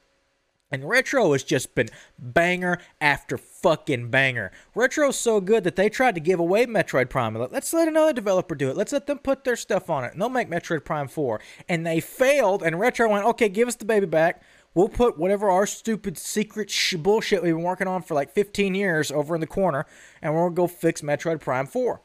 [0.71, 1.89] And Retro has just been
[2.19, 4.51] banger after fucking banger.
[4.75, 7.33] Retro's so good that they tried to give away Metroid Prime.
[7.35, 8.77] Let's let another developer do it.
[8.77, 10.13] Let's let them put their stuff on it.
[10.13, 11.41] And they'll make Metroid Prime 4.
[11.67, 14.43] And they failed, and Retro went, okay, give us the baby back.
[14.73, 18.75] We'll put whatever our stupid secret sh- bullshit we've been working on for like 15
[18.75, 19.85] years over in the corner,
[20.21, 22.01] and we'll go fix Metroid Prime 4.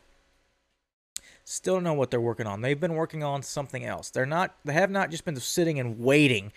[1.44, 2.62] Still don't know what they're working on.
[2.62, 4.08] They've been working on something else.
[4.08, 4.54] They're not.
[4.64, 6.52] They have not just been sitting and waiting.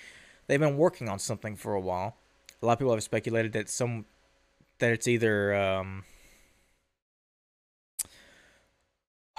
[0.47, 2.15] They've been working on something for a while.
[2.61, 4.05] A lot of people have speculated that some
[4.79, 6.05] that it's either um,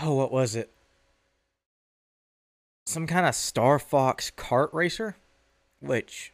[0.00, 0.70] oh what was it
[2.86, 5.16] some kind of Star Fox kart racer,
[5.80, 6.32] which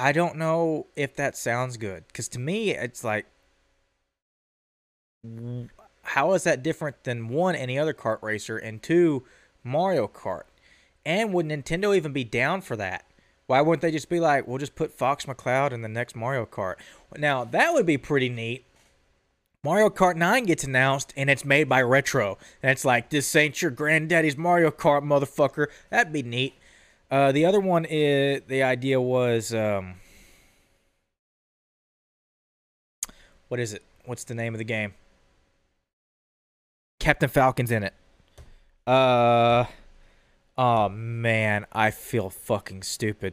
[0.00, 3.26] I don't know if that sounds good because to me it's like
[6.02, 9.24] how is that different than one any other kart racer and two
[9.62, 10.44] Mario Kart?
[11.04, 13.04] And would Nintendo even be down for that?
[13.46, 16.46] Why wouldn't they just be like, we'll just put Fox McCloud in the next Mario
[16.46, 16.76] Kart?
[17.18, 18.64] Now that would be pretty neat.
[19.62, 22.38] Mario Kart 9 gets announced and it's made by Retro.
[22.62, 25.66] And it's like, this ain't your granddaddy's Mario Kart, motherfucker.
[25.90, 26.54] That'd be neat.
[27.10, 29.94] Uh, the other one is the idea was um,
[33.48, 33.82] what is it?
[34.04, 34.94] What's the name of the game?
[37.00, 37.94] Captain Falcon's in it.
[38.86, 39.64] Uh,
[40.62, 43.32] Oh man, I feel fucking stupid.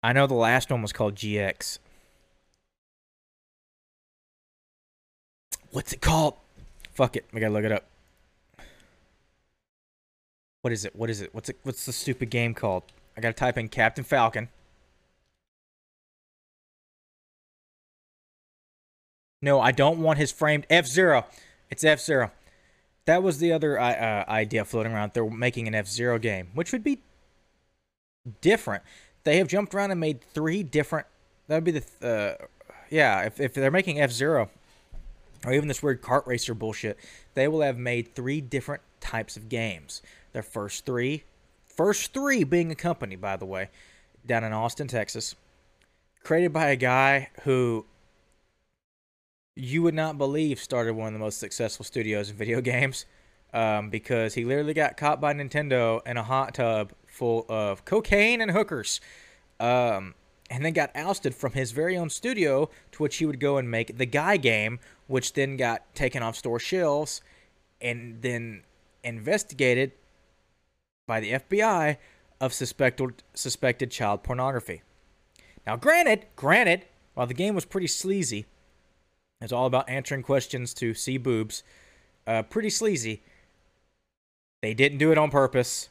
[0.00, 1.80] I know the last one was called GX.
[5.72, 6.34] What's it called?
[6.92, 7.84] Fuck it, we gotta look it up.
[10.66, 10.96] What is it?
[10.96, 11.32] What is it?
[11.32, 11.60] What's it?
[11.62, 12.82] What's the stupid game called?
[13.16, 14.48] I gotta type in Captain Falcon.
[19.40, 21.24] No, I don't want his framed F Zero.
[21.70, 22.32] It's F Zero.
[23.04, 25.12] That was the other uh, uh, idea floating around.
[25.14, 26.98] They're making an F Zero game, which would be
[28.40, 28.82] different.
[29.22, 31.06] They have jumped around and made three different.
[31.46, 31.82] That would be the.
[31.82, 32.44] Th- uh,
[32.90, 34.50] yeah, if, if they're making F Zero,
[35.44, 36.98] or even this weird kart racer bullshit,
[37.34, 40.02] they will have made three different types of games.
[40.36, 41.24] Their first three,
[41.64, 43.70] first three being a company, by the way,
[44.26, 45.34] down in Austin, Texas,
[46.22, 47.86] created by a guy who
[49.54, 53.06] you would not believe started one of the most successful studios in video games
[53.54, 58.42] um, because he literally got caught by Nintendo in a hot tub full of cocaine
[58.42, 59.00] and hookers.
[59.58, 60.16] Um,
[60.50, 63.70] and then got ousted from his very own studio to which he would go and
[63.70, 67.22] make the Guy game, which then got taken off store shelves
[67.80, 68.64] and then
[69.02, 69.92] investigated
[71.06, 71.96] by the FBI
[72.40, 74.82] of suspected suspected child pornography.
[75.66, 78.46] Now, granted, granted, while the game was pretty sleazy,
[79.40, 81.62] it's all about answering questions to see boobs.
[82.26, 83.22] Uh, pretty sleazy.
[84.62, 85.88] They didn't do it on purpose.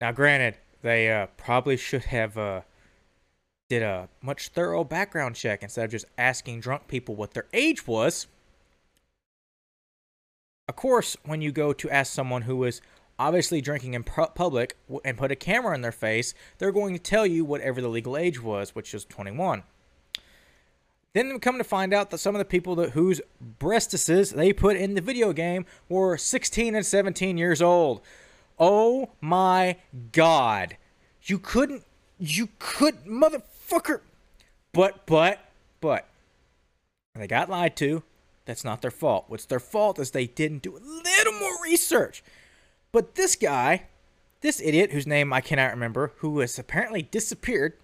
[0.00, 2.62] Now, granted, they uh, probably should have uh,
[3.68, 7.86] did a much thorough background check instead of just asking drunk people what their age
[7.86, 8.26] was.
[10.68, 12.80] Of course, when you go to ask someone who is
[13.18, 17.26] obviously drinking in public and put a camera in their face, they're going to tell
[17.26, 19.62] you whatever the legal age was, which is 21.
[21.16, 23.22] Then we come to find out that some of the people that whose
[23.58, 28.02] breastises they put in the video game were 16 and 17 years old.
[28.58, 29.76] Oh my
[30.12, 30.76] god.
[31.22, 31.84] You couldn't
[32.18, 34.00] you could motherfucker
[34.74, 35.40] but but
[35.80, 36.06] but
[37.14, 38.02] and they got lied to.
[38.44, 39.24] That's not their fault.
[39.28, 42.22] What's their fault is they didn't do a little more research.
[42.96, 43.88] But this guy,
[44.40, 47.74] this idiot whose name I cannot remember, who has apparently disappeared,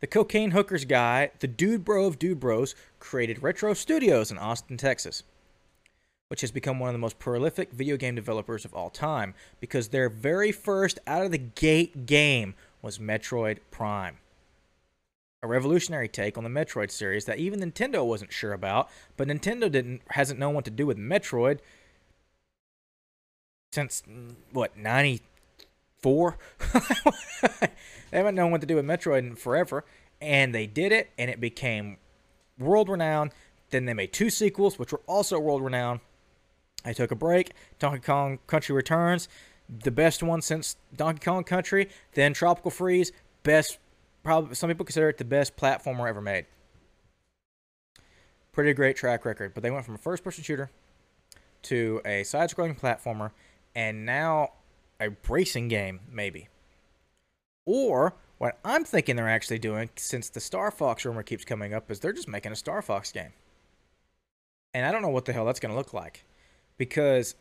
[0.00, 4.76] the cocaine hookers guy, the dude bro of dude bros, created Retro Studios in Austin,
[4.76, 5.22] Texas,
[6.28, 9.88] which has become one of the most prolific video game developers of all time because
[9.88, 14.18] their very first out of the gate game was Metroid Prime.
[15.42, 19.72] A revolutionary take on the Metroid series that even Nintendo wasn't sure about, but Nintendo
[19.72, 21.60] didn't hasn't known what to do with Metroid
[23.76, 24.02] since
[24.52, 26.38] what 94
[27.42, 27.68] they
[28.10, 29.84] haven't known what to do with metroid in forever.
[30.18, 31.98] And they did it and it became
[32.58, 33.32] world renowned
[33.68, 36.00] then they made two sequels which were also world renowned
[36.86, 37.52] i took a break.
[37.78, 39.28] Donkey kong country returns
[39.68, 41.90] the best one since donkey kong country.
[42.14, 43.12] Then tropical freeze
[43.42, 43.76] best
[44.22, 46.46] probably some people consider it the best platformer ever made.
[48.52, 49.52] Pretty great track record.
[49.52, 50.70] But they went from a first person shooter
[51.66, 53.32] to a side scrolling platformer
[53.76, 54.54] and now
[54.98, 56.48] a racing game, maybe.
[57.66, 61.90] Or what I'm thinking they're actually doing, since the Star Fox rumor keeps coming up,
[61.90, 63.34] is they're just making a Star Fox game.
[64.72, 66.24] And I don't know what the hell that's going to look like.
[66.78, 67.34] Because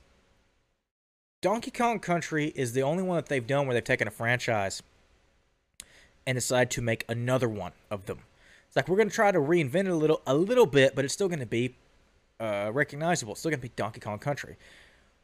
[1.41, 4.83] Donkey Kong Country is the only one that they've done where they've taken a franchise
[6.27, 8.19] and decided to make another one of them.
[8.67, 11.05] It's like we're going to try to reinvent it a little, a little bit, but
[11.05, 11.75] it's still going to be
[12.39, 13.33] uh, recognizable.
[13.33, 14.57] It's still going to be Donkey Kong Country.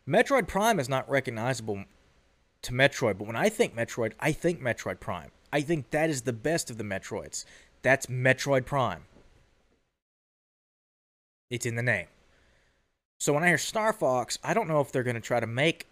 [0.08, 1.86] Metroid Prime is not recognizable
[2.64, 5.32] to Metroid, but when I think Metroid, I think Metroid Prime.
[5.54, 7.46] I think that is the best of the Metroids.
[7.82, 9.04] That's Metroid Prime.
[11.50, 12.08] It's in the name.
[13.20, 15.48] So when I hear Star Fox, I don't know if they're going to try to
[15.48, 15.88] make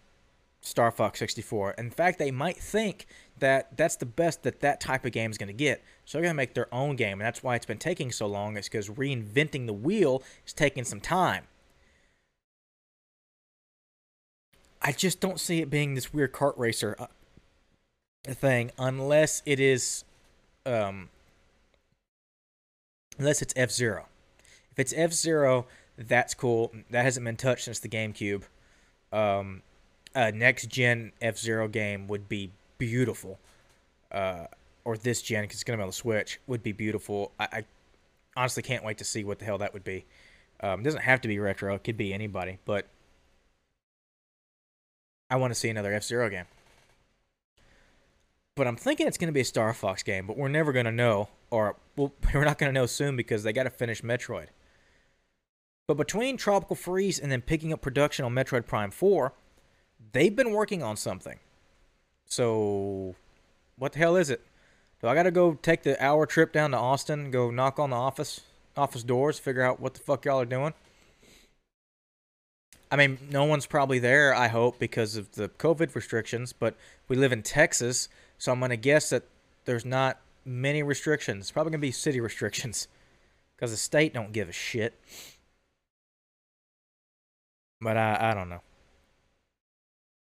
[0.60, 1.72] Star Fox 64.
[1.72, 3.06] In fact, they might think
[3.38, 5.82] that that's the best that that type of game is going to get.
[6.04, 8.26] So they're going to make their own game, and that's why it's been taking so
[8.26, 8.56] long.
[8.56, 11.44] It's because reinventing the wheel is taking some time.
[14.82, 17.06] I just don't see it being this weird kart racer uh,
[18.26, 20.04] thing unless it is,
[20.64, 21.10] um,
[23.18, 24.06] unless it's F Zero.
[24.70, 25.66] If it's F Zero,
[25.98, 26.72] that's cool.
[26.90, 28.44] That hasn't been touched since the GameCube.
[29.12, 29.62] Um,
[30.14, 33.38] a next gen F Zero game would be beautiful.
[34.10, 34.46] Uh,
[34.84, 37.32] or this gen, because it's going to be on the Switch, would be beautiful.
[37.38, 37.64] I, I,
[38.36, 40.04] honestly can't wait to see what the hell that would be.
[40.62, 42.86] Um, it doesn't have to be retro, it could be anybody, but
[45.30, 46.46] I want to see another F Zero game.
[48.56, 50.84] But I'm thinking it's going to be a Star Fox game, but we're never going
[50.84, 54.48] to know, or we're not going to know soon because they got to finish Metroid.
[55.86, 59.32] But between Tropical Freeze and then picking up production on Metroid Prime 4,
[60.12, 61.38] they've been working on something.
[62.26, 63.16] So,
[63.76, 64.42] what the hell is it?
[65.00, 67.96] Do I gotta go take the hour trip down to Austin, go knock on the
[67.96, 68.42] office
[68.76, 70.74] office doors, figure out what the fuck y'all are doing?
[72.90, 76.76] I mean, no one's probably there, I hope, because of the COVID restrictions, but
[77.08, 79.24] we live in Texas, so I'm gonna guess that
[79.64, 81.44] there's not many restrictions.
[81.44, 82.88] It's probably gonna be city restrictions.
[83.56, 84.98] Because the state don't give a shit.
[87.80, 88.62] But I I don't know.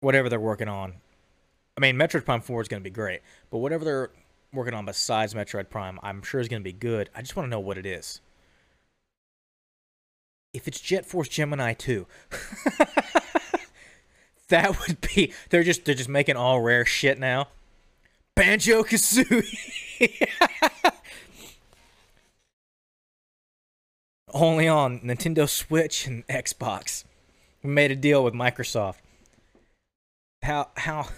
[0.01, 0.95] Whatever they're working on.
[1.79, 3.21] I mean, Metroid Prime 4 is going to be great,
[3.53, 4.11] but whatever they're
[4.53, 7.09] working on besides Metroid Prime, I'm sure is going to be good.
[7.15, 8.21] I just want to know what it is.
[10.53, 12.07] If it's Jet Force Gemini 2,
[14.49, 17.49] that would be they're just they're just making all rare shit now.
[18.35, 20.29] Banjo Kazooie.
[24.33, 27.05] Only on Nintendo Switch and Xbox.
[27.63, 28.97] We made a deal with Microsoft.
[30.43, 31.09] How how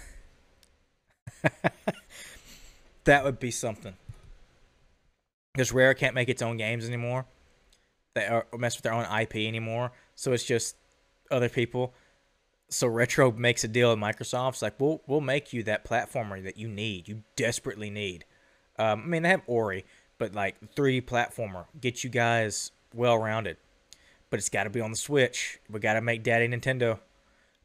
[3.05, 3.95] that would be something.
[5.53, 7.27] Because Rare can't make its own games anymore.
[8.15, 9.93] They are mess with their own IP anymore.
[10.15, 10.77] So it's just
[11.31, 11.95] other people.
[12.69, 14.51] So Retro makes a deal with Microsoft.
[14.51, 18.25] It's like we'll we'll make you that platformer that you need, you desperately need.
[18.79, 19.85] Um, I mean they have Ori,
[20.19, 23.57] but like 3D platformer, get you guys well rounded.
[24.31, 25.59] But it's got to be on the Switch.
[25.69, 27.01] We got to make Daddy Nintendo.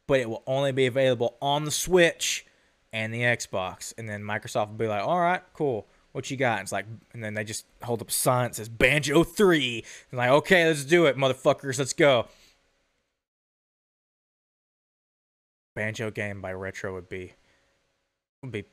[0.08, 2.44] But it will only be available on the Switch
[2.92, 3.94] and the Xbox.
[3.96, 5.86] And then Microsoft will be like, all right, cool.
[6.16, 6.60] What you got?
[6.60, 9.84] And it's like, and then they just hold up a sign that says Banjo 3.
[10.10, 11.78] And like, okay, let's do it, motherfuckers.
[11.78, 12.26] Let's go.
[15.74, 17.34] Banjo game by Retro would be
[18.42, 18.64] would be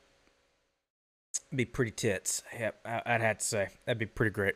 [1.53, 2.43] be pretty tits.
[2.57, 4.55] Yep, I'd have to say that'd be pretty great.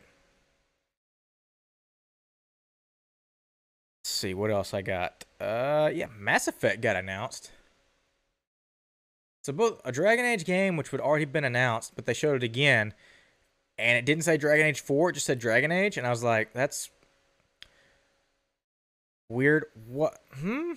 [3.98, 5.26] Let's see what else I got.
[5.38, 7.50] Uh, yeah, Mass Effect got announced.
[9.48, 12.42] So both a Dragon Age game, which would already been announced, but they showed it
[12.42, 12.92] again,
[13.78, 16.22] and it didn't say Dragon Age 4, it just said Dragon Age, and I was
[16.22, 16.90] like, that's
[19.30, 19.64] weird.
[19.86, 20.18] What?
[20.34, 20.72] Hmm?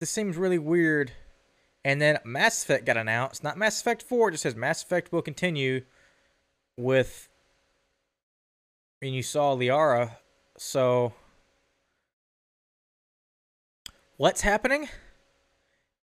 [0.00, 1.12] This seems really weird.
[1.82, 3.42] And then Mass Effect got announced.
[3.42, 5.86] Not Mass Effect 4, it just says Mass Effect will continue
[6.76, 7.30] with.
[9.00, 10.18] And you saw Liara,
[10.58, 11.14] so.
[14.18, 14.90] What's happening?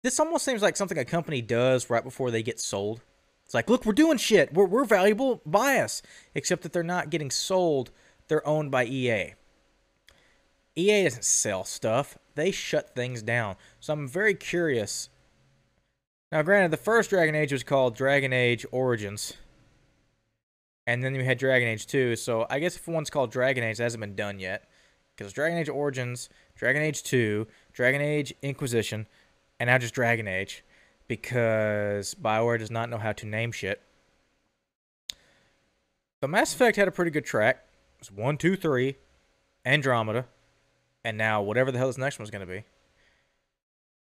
[0.03, 3.03] This almost seems like something a company does right before they get sold.
[3.45, 4.55] It's like, look, we're doing shit.
[4.55, 5.43] We're, we're valuable.
[5.45, 6.03] Buy us.
[6.35, 7.91] Except that they're not getting sold.
[8.29, 9.35] They're owned by EA.
[10.77, 12.17] EA doesn't sell stuff.
[12.37, 13.57] They shut things down.
[13.81, 15.09] So I'm very curious.
[16.31, 19.35] Now, granted, the first Dragon Age was called Dragon Age Origins.
[20.87, 22.17] And then we had Dragon Age 2.
[22.17, 24.69] So I guess if one's called Dragon Age, that hasn't been done yet.
[25.17, 29.07] Because Dragon Age Origins, Dragon Age 2, Dragon Age Inquisition,
[29.61, 30.65] and now just Dragon Age
[31.07, 33.83] because BioWare does not know how to name shit.
[36.21, 37.65] The Mass Effect had a pretty good track.
[37.99, 38.97] It's one, two, three,
[39.65, 40.27] Andromeda,
[41.05, 42.65] and now whatever the hell this next one's gonna be.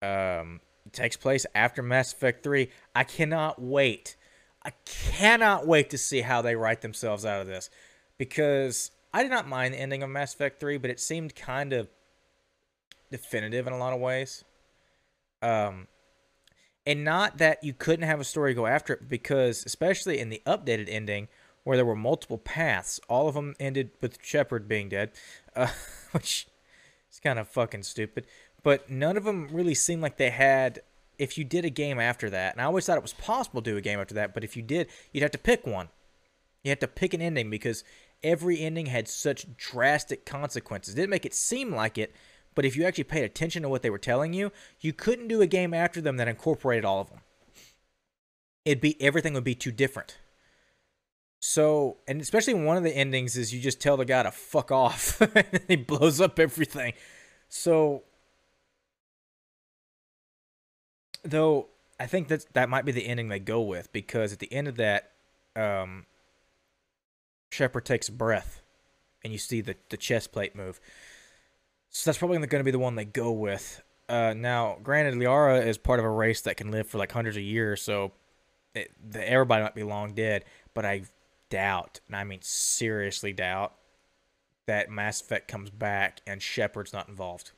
[0.01, 2.69] Um, it takes place after Mass Effect 3.
[2.95, 4.15] I cannot wait.
[4.63, 7.69] I cannot wait to see how they write themselves out of this.
[8.17, 11.73] Because I did not mind the ending of Mass Effect 3, but it seemed kind
[11.73, 11.87] of
[13.09, 14.43] definitive in a lot of ways.
[15.41, 15.87] Um,
[16.85, 20.41] and not that you couldn't have a story go after it, because especially in the
[20.45, 21.27] updated ending,
[21.63, 25.11] where there were multiple paths, all of them ended with Shepard being dead,
[25.55, 25.67] uh,
[26.11, 26.47] which
[27.11, 28.27] is kind of fucking stupid.
[28.63, 30.81] But none of them really seemed like they had.
[31.17, 33.71] If you did a game after that, and I always thought it was possible to
[33.71, 35.87] do a game after that, but if you did, you'd have to pick one.
[36.61, 37.85] You had to pick an ending because
[38.21, 40.93] every ending had such drastic consequences.
[40.93, 42.13] It didn't make it seem like it,
[42.55, 45.41] but if you actually paid attention to what they were telling you, you couldn't do
[45.41, 47.19] a game after them that incorporated all of them.
[48.63, 50.17] It'd be everything would be too different.
[51.39, 54.71] So, and especially one of the endings is you just tell the guy to fuck
[54.71, 56.93] off and he blows up everything.
[57.49, 58.03] So,
[61.23, 61.67] though
[61.99, 64.67] I think that that might be the ending they go with because at the end
[64.67, 65.11] of that,
[65.55, 66.05] um,
[67.51, 68.61] Shepard takes breath,
[69.23, 70.79] and you see the the chest plate move.
[71.97, 73.81] So that's probably going to be the one they go with.
[74.09, 77.37] Uh, now, granted, Liara is part of a race that can live for like hundreds
[77.37, 78.11] of years, so
[78.73, 80.43] it, the, everybody might be long dead.
[80.73, 81.03] But I
[81.49, 83.75] doubt, and I mean seriously doubt,
[84.65, 87.51] that Mass Effect comes back and Shepard's not involved.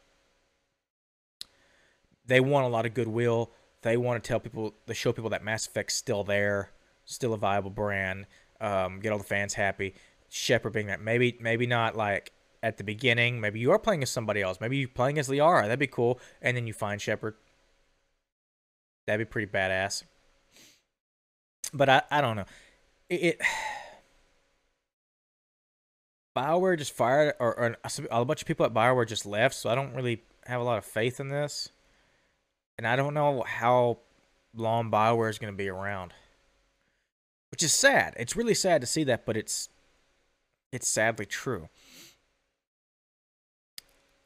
[2.24, 3.50] They want a lot of goodwill.
[3.82, 6.70] They want to tell people, they show people that Mass Effect's still there,
[7.06, 8.28] still a viable brand,
[8.62, 9.96] um, get all the fans happy.
[10.30, 13.40] Shepard being that maybe, maybe not like at the beginning.
[13.40, 14.60] Maybe you are playing as somebody else.
[14.60, 15.64] Maybe you're playing as Liara.
[15.64, 16.20] That'd be cool.
[16.42, 17.36] And then you find Shepard.
[19.06, 20.04] That'd be pretty badass.
[21.74, 22.46] But I, I don't know.
[23.10, 23.42] It, it
[26.38, 27.78] Bioware just fired, or, or
[28.12, 30.78] a bunch of people at Bioware just left, so I don't really have a lot
[30.78, 31.70] of faith in this.
[32.78, 33.98] And I don't know how
[34.56, 36.14] long Bioware is going to be around.
[37.50, 38.14] Which is sad.
[38.18, 39.70] It's really sad to see that, but it's
[40.72, 41.70] it's sadly true.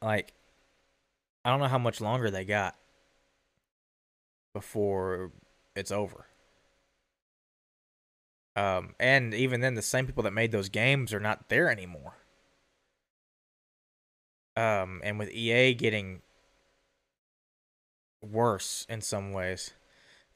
[0.02, 0.32] Like,
[1.44, 2.76] I don't know how much longer they got
[4.52, 5.30] before
[5.74, 6.26] it's over.
[8.54, 12.16] Um, and even then, the same people that made those games are not there anymore.
[14.56, 16.20] Um, and with EA getting
[18.20, 19.72] worse in some ways.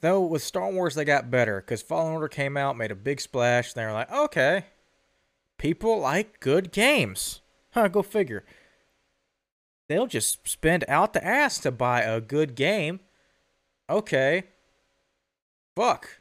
[0.00, 3.20] Though with Star Wars, they got better because Fallen Order came out, made a big
[3.20, 3.74] splash.
[3.74, 4.66] And they were like, okay,
[5.58, 7.40] people like good games.
[7.72, 8.44] Huh, go figure.
[9.88, 13.00] They'll just spend out the ass to buy a good game.
[13.88, 14.44] Okay.
[15.76, 16.20] Fuck.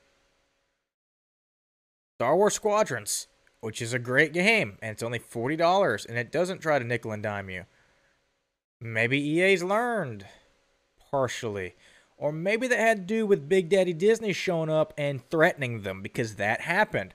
[2.20, 3.28] Star Wars Squadrons,
[3.62, 7.12] which is a great game, and it's only $40, and it doesn't try to nickel
[7.12, 7.66] and dime you.
[8.80, 10.26] Maybe EA's learned.
[11.12, 11.76] Partially.
[12.18, 16.02] Or maybe that had to do with Big Daddy Disney showing up and threatening them
[16.02, 17.14] because that happened.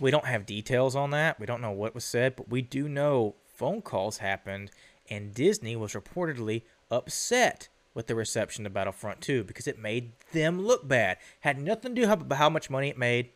[0.00, 1.38] We don't have details on that.
[1.38, 4.70] We don't know what was said, but we do know phone calls happened
[5.10, 10.60] and Disney was reportedly upset with the reception of Battlefront 2 because it made them
[10.60, 11.18] look bad.
[11.40, 13.30] Had nothing to do with how much money it made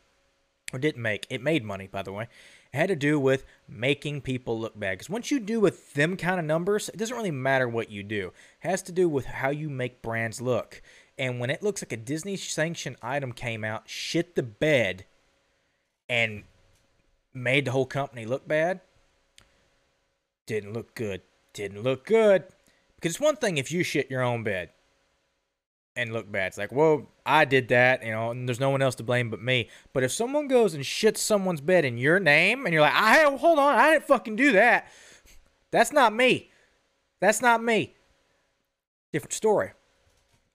[0.72, 1.26] or didn't make.
[1.28, 2.28] It made money, by the way.
[2.72, 4.92] It had to do with making people look bad.
[4.92, 8.02] Because once you do with them kind of numbers, it doesn't really matter what you
[8.02, 8.32] do.
[8.62, 10.80] It has to do with how you make brands look.
[11.18, 15.04] And when it looks like a Disney sanctioned item came out, shit the bed,
[16.08, 16.44] and
[17.34, 18.80] made the whole company look bad,
[20.46, 21.22] didn't look good.
[21.52, 22.44] Didn't look good.
[22.96, 24.70] Because it's one thing if you shit your own bed
[25.96, 26.48] and look bad.
[26.48, 29.30] It's like, well, I did that, you know, and there's no one else to blame
[29.30, 29.68] but me.
[29.92, 33.24] But if someone goes and shits someone's bed in your name, and you're like, I
[33.24, 34.86] hold on, I didn't fucking do that.
[35.70, 36.50] That's not me.
[37.20, 37.94] That's not me.
[39.12, 39.72] Different story.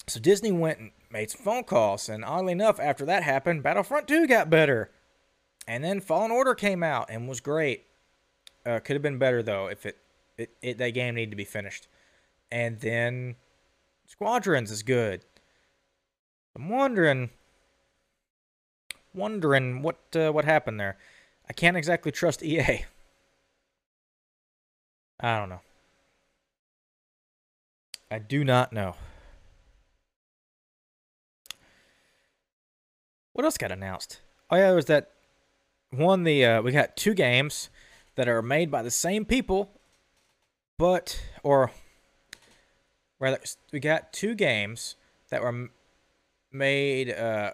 [0.07, 4.07] So Disney went and made some phone calls, and oddly enough, after that happened, Battlefront
[4.07, 4.91] 2 got better.
[5.67, 7.83] And then Fallen Order came out and was great.
[8.65, 9.97] Uh, could have been better though if it,
[10.37, 11.87] it, it that game needed to be finished.
[12.51, 13.35] And then
[14.05, 15.25] Squadrons is good.
[16.55, 17.29] I'm wondering,
[19.13, 20.97] wondering what uh, what happened there.
[21.49, 22.85] I can't exactly trust EA.
[25.19, 25.61] I don't know.
[28.09, 28.95] I do not know.
[33.33, 34.21] What else got announced?
[34.49, 35.11] Oh yeah, there was that
[35.91, 36.23] one.
[36.23, 37.69] The uh, we got two games
[38.15, 39.69] that are made by the same people,
[40.77, 41.71] but or
[43.19, 43.39] rather,
[43.71, 44.95] we got two games
[45.29, 45.69] that were
[46.51, 47.51] made uh,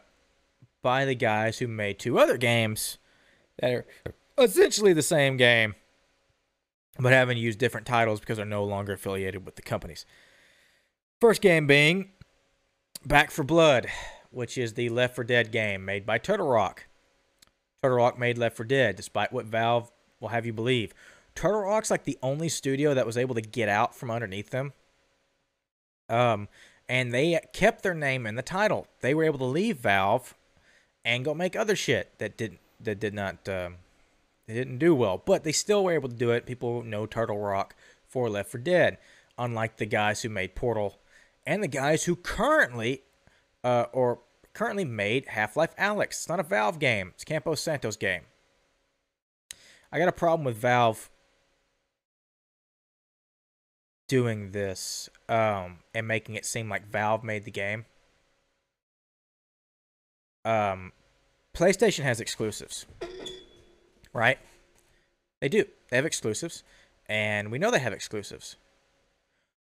[0.81, 2.97] by the guys who made two other games
[3.59, 3.85] that are
[4.37, 5.75] essentially the same game,
[6.99, 10.05] but having used different titles because they're no longer affiliated with the companies.
[11.19, 12.11] First game being
[13.05, 13.87] Back 4 Blood,
[14.31, 16.85] which is the Left 4 Dead game made by Turtle Rock.
[17.81, 20.93] Turtle Rock made Left 4 Dead, despite what Valve will have you believe.
[21.35, 24.73] Turtle Rock's like the only studio that was able to get out from underneath them
[26.09, 26.47] um,
[26.87, 28.87] and they kept their name in the title.
[29.01, 30.35] They were able to leave Valve
[31.03, 33.77] and go make other shit that didn't that did not um,
[34.47, 36.45] they didn't do well, but they still were able to do it.
[36.45, 37.75] People know Turtle Rock
[38.07, 38.97] for Left 4 Dead,
[39.37, 40.99] unlike the guys who made Portal
[41.45, 43.01] and the guys who currently
[43.63, 44.19] uh, or
[44.53, 46.07] currently made Half-Life Alyx.
[46.07, 47.13] It's not a Valve game.
[47.15, 48.21] It's Campos Santos game.
[49.91, 51.09] I got a problem with Valve
[54.13, 57.85] doing this um, and making it seem like Valve made the game.
[60.45, 60.91] Um,
[61.55, 62.85] PlayStation has exclusives,
[64.13, 64.37] right?
[65.41, 65.65] They do.
[65.89, 66.61] They have exclusives,
[67.09, 68.55] and we know they have exclusives.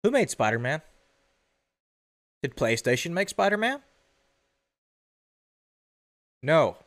[0.02, 0.82] Who made Spider Man?
[2.42, 3.78] Did PlayStation make Spider Man?
[6.42, 6.78] No.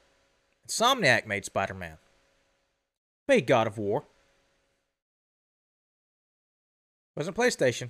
[0.68, 2.00] Insomniac made Spider Man.
[3.30, 4.04] Made God of War.
[7.16, 7.90] Wasn't PlayStation.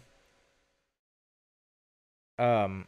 [2.38, 2.88] Um,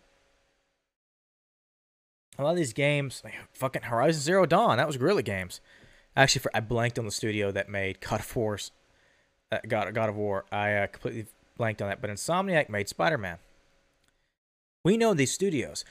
[2.38, 5.61] a lot of these games, like fucking Horizon Zero Dawn, that was Guerrilla Games.
[6.15, 8.71] Actually, for I blanked on the studio that made God of War's,
[9.51, 10.45] uh, God God of War.
[10.51, 11.27] I uh, completely
[11.57, 12.01] blanked on that.
[12.01, 13.38] But Insomniac made Spider Man.
[14.83, 15.85] We know these studios.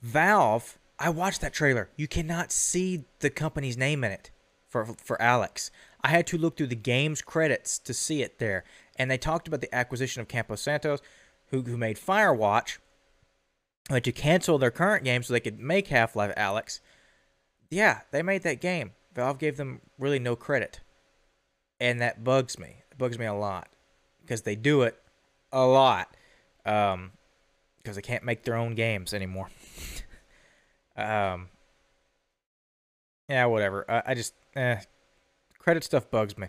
[0.00, 0.78] Valve.
[0.98, 1.88] I watched that trailer.
[1.96, 4.30] You cannot see the company's name in it
[4.68, 5.70] for for Alyx.
[6.02, 8.64] I had to look through the game's credits to see it there.
[8.96, 11.00] And they talked about the acquisition of Campos Santos,
[11.48, 12.78] who, who made Firewatch,
[13.88, 16.80] had to cancel their current game so they could make Half Life Alyx.
[17.70, 18.92] Yeah, they made that game.
[19.14, 20.80] Valve gave them really no credit.
[21.80, 22.82] And that bugs me.
[22.90, 23.68] It bugs me a lot.
[24.20, 25.00] Because they do it
[25.50, 26.14] a lot.
[26.64, 27.12] Um,
[27.78, 29.50] because they can't make their own games anymore.
[30.96, 31.48] um,
[33.28, 33.84] yeah, whatever.
[33.90, 34.80] I, I just, eh,
[35.58, 36.48] credit stuff bugs me.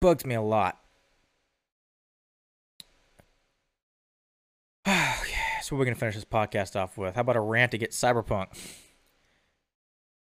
[0.00, 0.78] Bugs me a lot.
[5.62, 7.14] so we're gonna finish this podcast off with.
[7.14, 8.46] How about a rant to get Cyberpunk?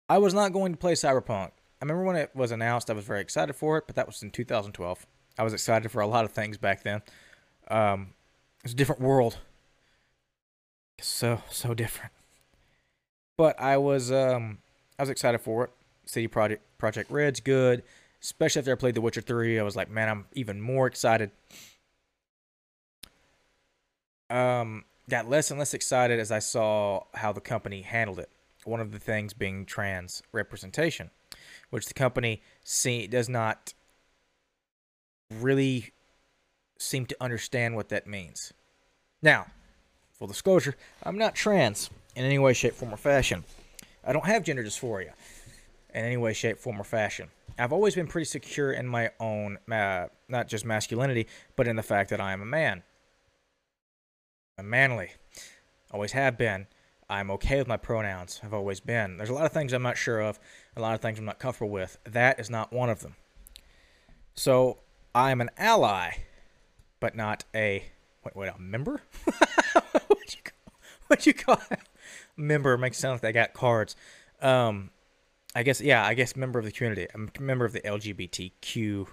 [0.09, 1.53] I was not going to play Cyberpunk.
[1.81, 4.23] I remember when it was announced, I was very excited for it, but that was
[4.23, 5.07] in 2012.
[5.39, 7.01] I was excited for a lot of things back then.
[7.69, 8.15] Um,
[8.65, 9.39] it's a different world.
[11.01, 12.13] So so different.
[13.39, 14.59] But I was um
[14.99, 15.71] I was excited for it.
[16.05, 17.83] CD Projekt Projekt Red's good,
[18.23, 19.59] especially after I played The Witcher 3.
[19.59, 21.31] I was like, man, I'm even more excited.
[24.29, 28.31] Um, got less and less excited as I saw how the company handled it.
[28.65, 31.11] One of the things being trans representation,
[31.71, 33.73] which the company see does not
[35.31, 35.93] really
[36.79, 38.53] seem to understand what that means.
[39.23, 39.47] Now,
[40.13, 43.45] full disclosure, I'm not trans in any way, shape, form, or fashion.
[44.05, 45.13] I don't have gender dysphoria
[45.95, 47.29] in any way, shape, form, or fashion.
[47.61, 51.83] I've always been pretty secure in my own, uh, not just masculinity, but in the
[51.83, 52.83] fact that I am a man.
[54.59, 55.13] I'm manly.
[55.91, 56.67] Always have been.
[57.09, 58.41] I'm okay with my pronouns.
[58.43, 59.17] I've always been.
[59.17, 60.39] There's a lot of things I'm not sure of,
[60.77, 61.99] a lot of things I'm not comfortable with.
[62.05, 63.17] That is not one of them.
[64.35, 64.79] So
[65.15, 66.13] I'm an ally,
[67.01, 67.85] but not a
[68.25, 69.03] wait, wait, a member?
[69.25, 70.73] what you call,
[71.09, 71.61] what you call
[72.37, 72.79] member?
[72.79, 73.97] Makes it sound like they got cards.
[74.41, 74.91] Um,
[75.55, 77.07] I guess yeah, I guess member of the community.
[77.13, 79.07] I'm a member of the LGBTQ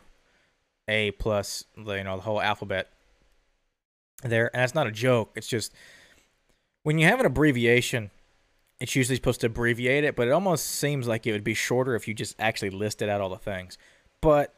[0.87, 2.89] A plus, you know, the whole alphabet.
[4.23, 5.31] There, and that's not a joke.
[5.35, 5.73] It's just
[6.83, 8.09] when you have an abbreviation,
[8.79, 11.95] it's usually supposed to abbreviate it, but it almost seems like it would be shorter
[11.95, 13.77] if you just actually listed out all the things.
[14.21, 14.53] But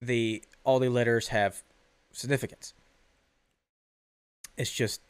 [0.00, 1.62] the all the letters have
[2.12, 2.74] significance.
[4.56, 5.00] It's just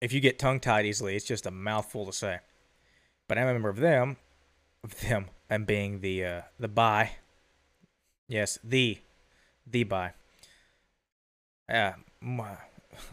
[0.00, 2.38] if you get tongue tied easily, it's just a mouthful to say.
[3.28, 4.16] But I'm a member of them,
[4.84, 7.12] of them, and being the uh, the bi.
[8.28, 8.98] Yes, the
[9.66, 9.86] the.
[11.68, 12.58] Yeah, more,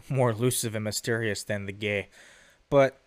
[0.08, 2.08] more elusive and mysterious than the gay,
[2.70, 3.00] but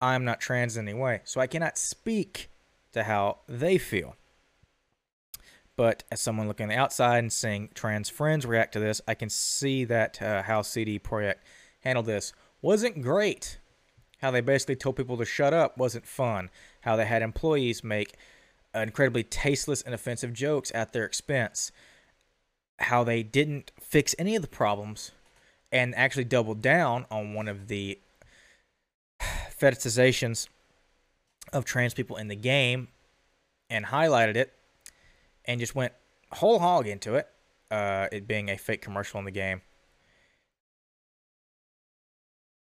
[0.00, 2.50] I'm not trans in any way, so I cannot speak
[2.92, 4.16] to how they feel.
[5.76, 9.14] But as someone looking on the outside and seeing trans friends react to this, I
[9.14, 11.36] can see that uh, how CD Projekt
[11.80, 13.58] handled this wasn't great.
[14.20, 16.50] How they basically told people to shut up wasn't fun.
[16.82, 18.14] How they had employees make
[18.74, 21.72] incredibly tasteless and offensive jokes at their expense.
[22.78, 25.10] How they didn't fix any of the problems
[25.72, 27.98] and actually doubled down on one of the
[29.20, 30.48] fetishizations
[31.52, 32.88] of trans people in the game
[33.68, 34.52] and highlighted it
[35.44, 35.92] and just went
[36.32, 37.28] whole hog into it,
[37.70, 39.62] uh, it being a fake commercial in the game,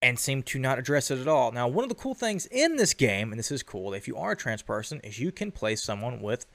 [0.02, 1.52] and seem to not address it at all.
[1.52, 4.16] Now, one of the cool things in this game, and this is cool if you
[4.16, 6.46] are a trans person, is you can play someone with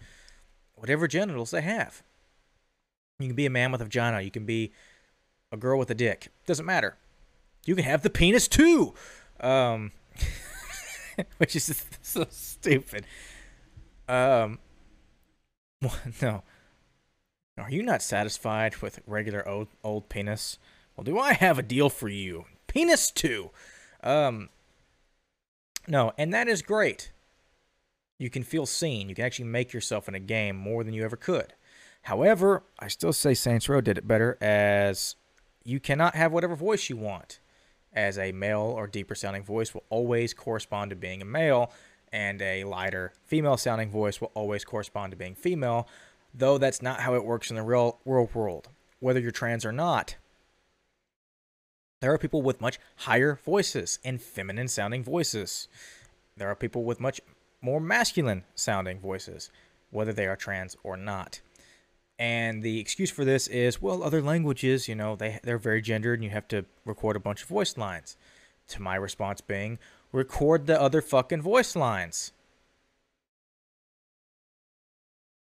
[0.74, 2.02] whatever genitals they have.
[3.18, 4.72] You can be a man with a vagina, you can be
[5.52, 6.28] a girl with a dick.
[6.46, 6.96] Doesn't matter.
[7.64, 8.94] You can have the penis too.
[9.40, 9.92] Um,
[11.38, 13.06] which is so stupid.
[14.08, 14.58] Um,
[16.22, 16.42] no.
[17.56, 20.58] Are you not satisfied with regular old, old penis?
[20.96, 22.46] Well, do I have a deal for you?
[22.74, 23.50] Penis 2.
[24.02, 24.48] Um,
[25.86, 27.12] no, and that is great.
[28.18, 29.08] You can feel seen.
[29.08, 31.54] You can actually make yourself in a game more than you ever could.
[32.02, 35.14] However, I still say Saints Row did it better as
[35.62, 37.38] you cannot have whatever voice you want.
[37.92, 41.72] As a male or deeper sounding voice will always correspond to being a male,
[42.12, 45.86] and a lighter female sounding voice will always correspond to being female,
[46.34, 48.68] though that's not how it works in the real world world.
[48.98, 50.16] Whether you're trans or not,
[52.04, 55.68] there are people with much higher voices and feminine sounding voices.
[56.36, 57.18] There are people with much
[57.62, 59.50] more masculine sounding voices,
[59.90, 61.40] whether they are trans or not.
[62.18, 66.18] And the excuse for this is, well, other languages, you know, they they're very gendered
[66.18, 68.18] and you have to record a bunch of voice lines.
[68.68, 69.78] To my response being,
[70.12, 72.32] record the other fucking voice lines.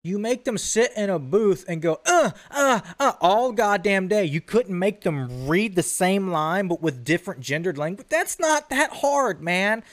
[0.03, 4.25] You make them sit in a booth and go, uh, uh, uh, all goddamn day.
[4.25, 8.07] You couldn't make them read the same line but with different gendered language.
[8.09, 9.83] That's not that hard, man.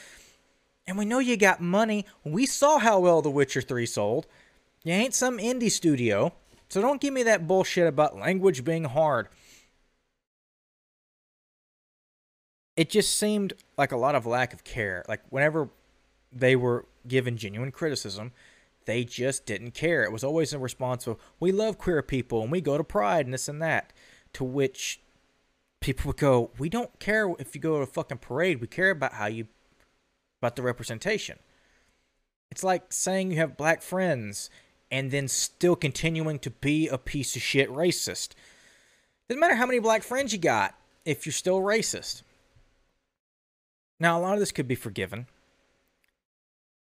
[0.87, 2.07] And we know you got money.
[2.25, 4.27] We saw how well The Witcher 3 sold.
[4.83, 6.33] You ain't some indie studio,
[6.71, 9.29] so don't give me that bullshit about language being hard.
[12.77, 15.05] It just seemed like a lot of lack of care.
[15.07, 15.69] Like whenever
[16.33, 18.33] they were given genuine criticism,
[18.89, 20.03] they just didn't care.
[20.03, 23.27] It was always in response of, we love queer people and we go to Pride
[23.27, 23.93] and this and that.
[24.33, 25.03] To which
[25.81, 28.63] people would go, we don't care if you go to a fucking parade.
[28.63, 29.47] We care about how you,
[30.41, 31.39] about the representation.
[32.51, 34.49] It's like saying you have black friends
[34.91, 38.31] and then still continuing to be a piece of shit racist.
[39.29, 40.75] Doesn't matter how many black friends you got
[41.05, 42.23] if you're still racist.
[44.01, 45.27] Now, a lot of this could be forgiven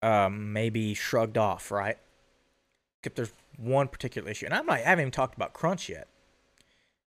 [0.01, 1.97] um, maybe shrugged off, right?
[3.03, 6.07] If there's one particular issue, and I'm not, I haven't even talked about crunch yet.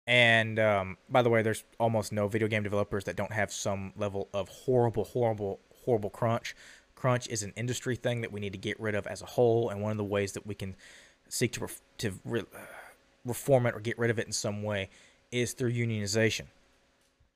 [0.06, 3.92] And um, by the way, there's almost no video game developers that don't have some
[3.96, 6.54] level of horrible, horrible, horrible crunch.
[6.94, 9.68] Crunch is an industry thing that we need to get rid of as a whole,
[9.68, 10.76] and one of the ways that we can
[11.28, 12.44] seek to ref- to re-
[13.24, 14.88] reform it or get rid of it in some way
[15.32, 16.46] is through unionization.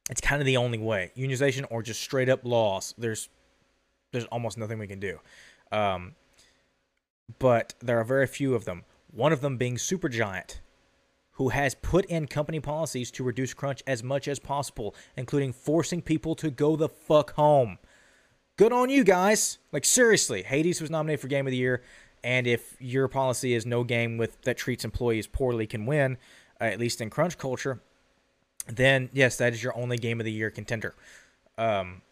[0.09, 1.13] It's kind of the only way.
[1.17, 2.95] Unionization or just straight up laws.
[2.97, 3.29] There's
[4.13, 5.19] there's almost nothing we can do.
[5.73, 6.15] Um,
[7.39, 8.85] but there are very few of them.
[9.11, 10.61] One of them being Supergiant,
[11.33, 16.03] who has put in company policies to reduce crunch as much as possible, including forcing
[16.03, 17.79] people to go the fuck home.
[18.57, 19.59] Good on you guys.
[19.73, 21.83] Like seriously, Hades was nominated for Game of the Year,
[22.23, 26.19] and if your policy is no game with that treats employees poorly can win,
[26.61, 27.81] uh, at least in crunch culture,
[28.67, 30.95] then yes, that is your only Game of the Year contender.
[31.57, 32.03] Um,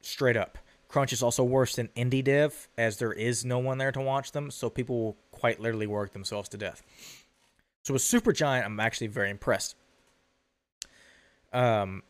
[0.00, 0.58] straight up.
[0.90, 4.32] Crunch is also worse than indie dev, as there is no one there to watch
[4.32, 6.82] them, so people will quite literally work themselves to death.
[7.84, 9.76] So with Supergiant, I'm actually very impressed.
[11.52, 12.02] Um,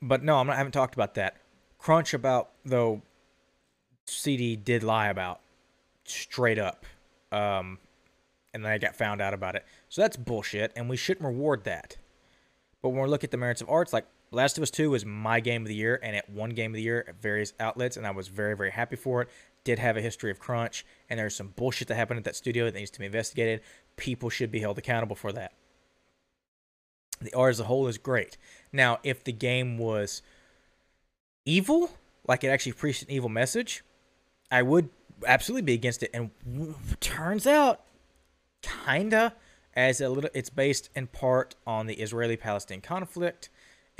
[0.00, 1.38] but no, not, I haven't talked about that.
[1.78, 3.02] Crunch about though,
[4.04, 5.40] CD did lie about
[6.04, 6.86] straight up,
[7.32, 7.78] um,
[8.54, 9.64] and then I got found out about it.
[9.88, 11.96] So that's bullshit, and we shouldn't reward that.
[12.80, 15.04] But when we look at the merits of arts, like Last of Us 2 was
[15.04, 17.96] my game of the year, and it won game of the year at various outlets,
[17.96, 19.28] and I was very, very happy for it.
[19.64, 22.64] Did have a history of crunch, and there's some bullshit that happened at that studio
[22.64, 23.60] that needs to be investigated.
[23.96, 25.52] People should be held accountable for that.
[27.20, 28.38] The art as a whole is great.
[28.72, 30.22] Now, if the game was
[31.44, 31.90] evil,
[32.26, 33.82] like it actually preached an evil message,
[34.50, 34.90] I would
[35.26, 36.10] absolutely be against it.
[36.14, 36.30] And
[37.00, 37.80] turns out,
[38.62, 39.34] kinda,
[39.74, 43.50] as a little, it's based in part on the Israeli-Palestine conflict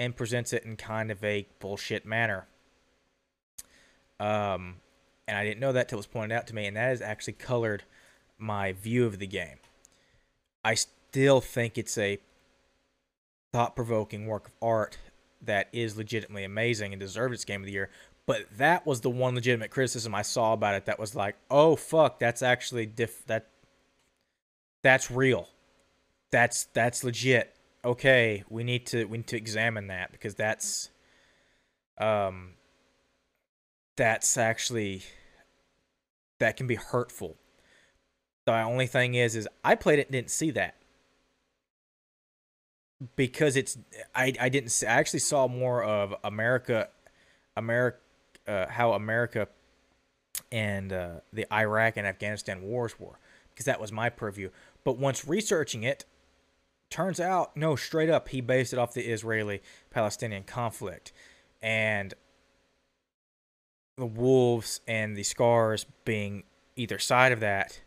[0.00, 2.46] and presents it in kind of a bullshit manner.
[4.18, 4.76] Um,
[5.28, 7.02] and I didn't know that till it was pointed out to me, and that has
[7.02, 7.82] actually colored
[8.38, 9.58] my view of the game.
[10.64, 12.18] I still think it's a
[13.52, 14.96] thought provoking work of art
[15.42, 17.90] that is legitimately amazing and deserved its game of the year.
[18.24, 21.76] But that was the one legitimate criticism I saw about it that was like, oh
[21.76, 23.48] fuck, that's actually diff that
[24.82, 25.50] that's real.
[26.30, 27.54] That's that's legit
[27.84, 30.90] okay, we need to we need to examine that because that's
[31.98, 32.54] um
[33.96, 35.02] that's actually
[36.38, 37.36] that can be hurtful.
[38.46, 40.76] The only thing is is I played it and didn't see that.
[43.16, 43.78] Because it's
[44.14, 46.88] I I didn't see, I actually saw more of America
[47.56, 47.98] America
[48.46, 49.48] uh, how America
[50.52, 53.18] and uh, the Iraq and Afghanistan wars were
[53.50, 54.50] because that was my purview.
[54.84, 56.04] But once researching it,
[56.90, 61.12] turns out, no, straight up, he based it off the Israeli Palestinian conflict.
[61.62, 62.14] And
[63.96, 66.42] the wolves and the scars being
[66.74, 67.80] either side of that.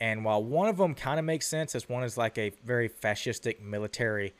[0.00, 2.88] And while one of them kind of makes sense, as one is like a very
[2.88, 4.32] fascistic military,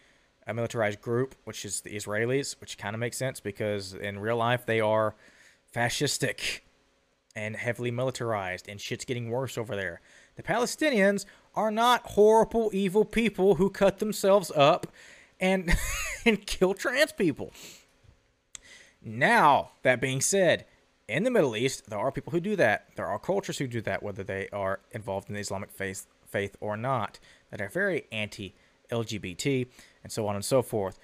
[0.46, 4.36] a militarized group, which is the Israelis, which kind of makes sense because in real
[4.36, 5.16] life they are
[5.74, 6.60] fascistic
[7.36, 10.00] and heavily militarized, and shit's getting worse over there.
[10.36, 11.24] The Palestinians
[11.54, 14.86] are not horrible, evil people who cut themselves up
[15.40, 15.74] and
[16.24, 17.52] and kill trans people.
[19.02, 20.66] Now, that being said,
[21.08, 22.88] in the Middle East, there are people who do that.
[22.96, 26.56] There are cultures who do that, whether they are involved in the Islamic faith, faith
[26.60, 27.18] or not,
[27.50, 29.66] that are very anti-LGBT
[30.02, 30.98] and so on and so forth.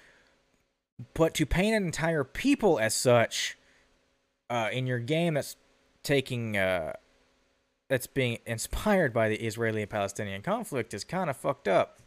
[1.13, 3.57] But to paint an entire people as such
[4.49, 5.55] uh, in your game that's
[6.05, 6.93] taking uh,
[7.87, 11.99] that's being inspired by the Israeli and Palestinian conflict is kind of fucked up.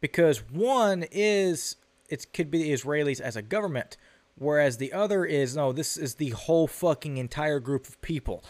[0.00, 1.76] Because one is
[2.08, 3.96] it could be the Israelis as a government,
[4.36, 8.44] whereas the other is no, this is the whole fucking entire group of people.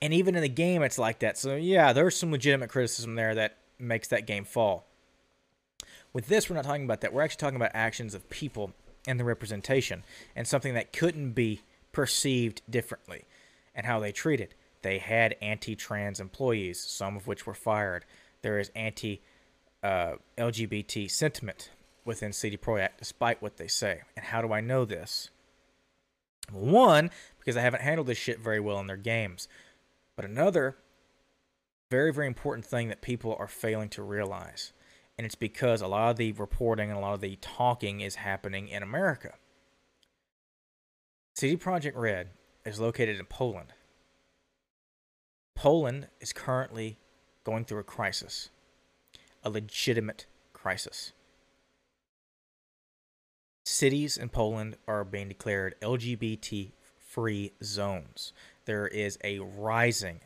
[0.00, 1.36] And even in the game, it's like that.
[1.36, 4.86] So yeah, there's some legitimate criticism there that makes that game fall.
[6.12, 7.12] With this, we're not talking about that.
[7.12, 8.72] We're actually talking about actions of people
[9.06, 10.02] and the representation,
[10.36, 11.62] and something that couldn't be
[11.98, 13.24] perceived differently,
[13.74, 14.54] and how they treated.
[14.82, 18.04] They had anti-trans employees, some of which were fired.
[18.40, 19.20] There is anti
[19.82, 21.72] uh, LGBT sentiment
[22.04, 24.02] within CD Projekt, despite what they say.
[24.16, 25.30] And how do I know this?
[26.52, 29.48] One, because I haven't handled this shit very well in their games.
[30.14, 30.76] But another
[31.90, 34.72] very, very important thing that people are failing to realize.
[35.18, 38.14] And it's because a lot of the reporting and a lot of the talking is
[38.14, 39.34] happening in America.
[41.38, 42.30] CD Projekt Red
[42.64, 43.72] is located in Poland.
[45.54, 46.98] Poland is currently
[47.44, 48.50] going through a crisis,
[49.44, 51.12] a legitimate crisis.
[53.64, 58.32] Cities in Poland are being declared LGBT free zones.
[58.64, 60.18] There is a rising,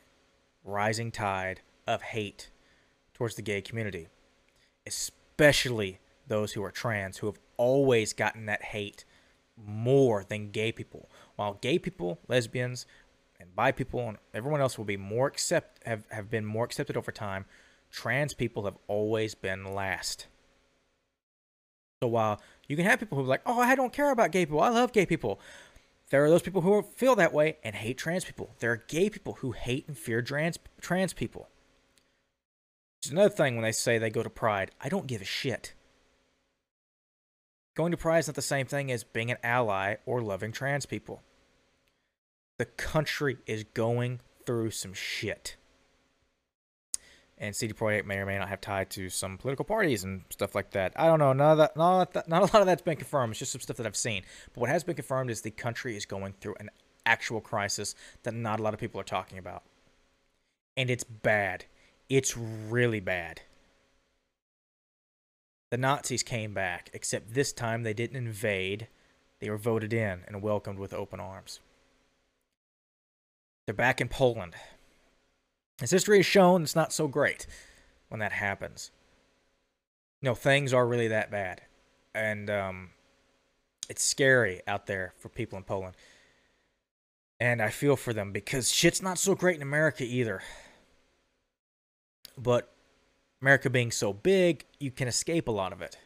[0.64, 2.48] rising tide of hate
[3.12, 4.08] towards the gay community,
[4.86, 9.04] especially those who are trans, who have always gotten that hate
[9.56, 11.08] more than gay people.
[11.36, 12.86] While gay people, lesbians,
[13.40, 16.96] and bi people and everyone else will be more accept have, have been more accepted
[16.96, 17.44] over time,
[17.90, 20.26] trans people have always been last.
[22.02, 24.46] So while you can have people who are like, oh, I don't care about gay
[24.46, 25.40] people, I love gay people.
[26.10, 28.54] There are those people who feel that way and hate trans people.
[28.58, 31.48] There are gay people who hate and fear trans, trans people.
[33.00, 34.72] It's another thing when they say they go to Pride.
[34.80, 35.72] I don't give a shit.
[37.74, 40.84] Going to Pride is not the same thing as being an ally or loving trans
[40.84, 41.22] people.
[42.58, 45.56] The country is going through some shit.
[47.38, 50.54] And CD Projekt may or may not have tied to some political parties and stuff
[50.54, 50.92] like that.
[50.96, 51.32] I don't know.
[51.32, 53.32] None of that, not, not a lot of that's been confirmed.
[53.32, 54.22] It's just some stuff that I've seen.
[54.52, 56.70] But what has been confirmed is the country is going through an
[57.06, 59.64] actual crisis that not a lot of people are talking about.
[60.76, 61.64] And it's bad.
[62.08, 63.40] It's really bad.
[65.72, 68.88] The Nazis came back, except this time they didn't invade.
[69.40, 71.60] They were voted in and welcomed with open arms.
[73.64, 74.54] They're back in Poland.
[75.80, 77.46] As history has shown, it's not so great
[78.10, 78.90] when that happens.
[80.20, 81.62] No, things are really that bad.
[82.14, 82.90] And um,
[83.88, 85.96] it's scary out there for people in Poland.
[87.40, 90.42] And I feel for them because shit's not so great in America either.
[92.36, 92.71] But
[93.42, 95.98] America being so big, you can escape a lot of it.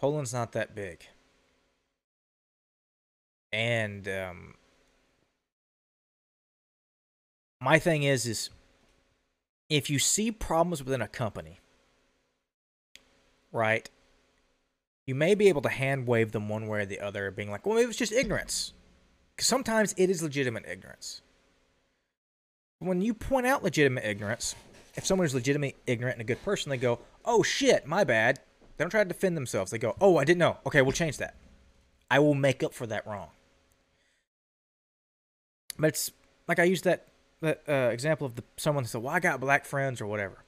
[0.00, 1.06] Poland's not that big.
[3.52, 4.54] And um,
[7.60, 8.50] my thing is, is
[9.68, 11.60] if you see problems within a company,
[13.52, 13.88] right,
[15.06, 17.66] you may be able to hand wave them one way or the other, being like,
[17.66, 18.72] well, maybe it's just ignorance.
[19.36, 21.20] Because sometimes it is legitimate ignorance.
[22.78, 24.54] When you point out legitimate ignorance,
[24.94, 28.40] if someone is legitimately ignorant and a good person, they go, "Oh shit, my bad."
[28.76, 29.70] They don't try to defend themselves.
[29.70, 30.58] They go, "Oh, I didn't know.
[30.66, 31.36] Okay, we'll change that.
[32.10, 33.30] I will make up for that wrong."
[35.78, 36.10] But it's
[36.48, 37.08] like I used that
[37.40, 40.44] that uh, example of the someone said, "Well, I got black friends or whatever."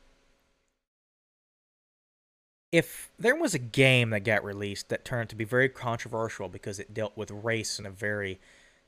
[2.72, 6.80] If there was a game that got released that turned to be very controversial because
[6.80, 8.40] it dealt with race in a very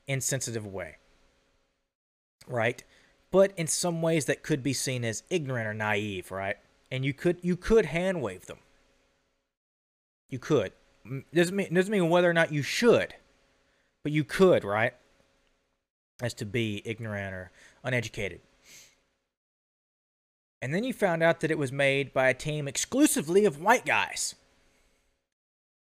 [0.09, 0.97] insensitive way,
[2.49, 2.83] right?
[3.31, 6.57] But in some ways that could be seen as ignorant or naive, right?
[6.91, 8.59] And you could you could hand wave them.
[10.31, 10.73] You could.
[11.35, 13.15] Doesn't mean doesn't mean whether or not you should,
[14.03, 14.95] but you could, right?
[16.23, 17.51] As to be ignorant or
[17.85, 18.41] uneducated.
[20.63, 23.85] And then you found out that it was made by a team exclusively of white
[23.85, 24.35] guys.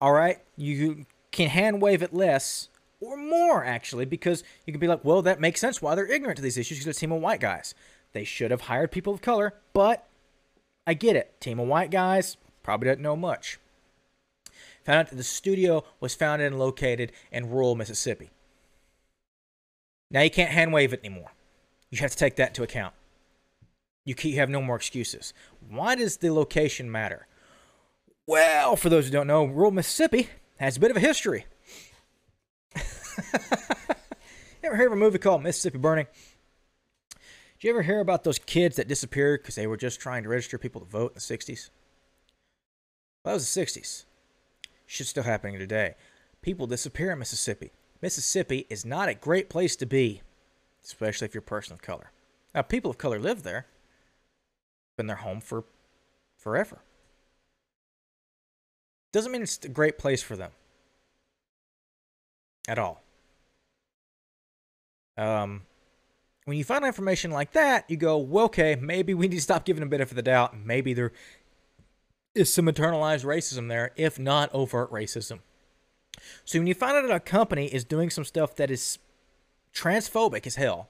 [0.01, 2.69] All right, you can hand wave it less
[2.99, 6.37] or more actually, because you can be like, well, that makes sense why they're ignorant
[6.37, 7.75] to these issues because it's a team of white guys.
[8.13, 10.07] They should have hired people of color, but
[10.87, 11.39] I get it.
[11.41, 13.59] Team of white guys probably doesn't know much.
[14.85, 18.29] Found out that the studio was founded and located in rural Mississippi.
[20.11, 21.31] Now you can't hand wave it anymore.
[21.89, 22.93] You have to take that into account.
[24.05, 25.33] You have no more excuses.
[25.67, 27.27] Why does the location matter?
[28.27, 31.47] Well, for those who don't know, rural Mississippi has a bit of a history.
[34.63, 36.07] ever hear of a movie called Mississippi Burning?
[37.11, 40.29] Did you ever hear about those kids that disappeared because they were just trying to
[40.29, 41.69] register people to vote in the 60s?
[43.23, 44.05] Well, that was the 60s.
[44.85, 45.95] Shit's still happening today.
[46.41, 47.71] People disappear in Mississippi.
[48.01, 50.21] Mississippi is not a great place to be,
[50.83, 52.11] especially if you're a person of color.
[52.53, 53.65] Now, people of color live there,
[54.95, 55.63] been their home for
[56.37, 56.79] forever.
[59.11, 60.51] Doesn't mean it's a great place for them
[62.67, 63.04] at all.
[65.17, 65.63] Um,
[66.45, 69.65] when you find information like that, you go, well, okay, maybe we need to stop
[69.65, 70.57] giving them benefit of the doubt.
[70.57, 71.11] Maybe there
[72.35, 75.39] is some internalized racism there, if not overt racism.
[76.43, 78.99] So when you find out that a company is doing some stuff that is
[79.73, 80.89] transphobic as hell,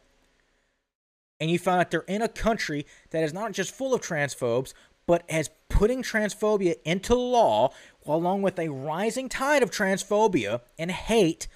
[1.40, 4.74] and you find out they're in a country that is not just full of transphobes,
[5.08, 7.72] but as putting transphobia into law,
[8.06, 11.48] along with a rising tide of transphobia and hate,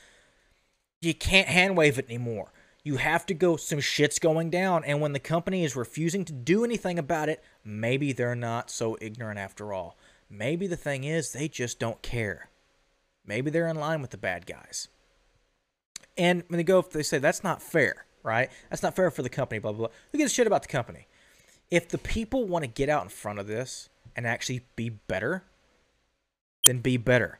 [1.01, 2.51] you can't hand wave it anymore.
[2.83, 4.83] You have to go, some shit's going down.
[4.85, 8.97] And when the company is refusing to do anything about it, maybe they're not so
[9.01, 9.97] ignorant after all.
[10.29, 12.49] Maybe the thing is, they just don't care.
[13.25, 14.87] Maybe they're in line with the bad guys.
[16.17, 18.49] And when they go, they say, that's not fair, right?
[18.69, 19.95] That's not fair for the company, blah, blah, blah.
[20.11, 21.07] Who gives a shit about the company?
[21.69, 25.43] If the people want to get out in front of this and actually be better,
[26.65, 27.39] then be better.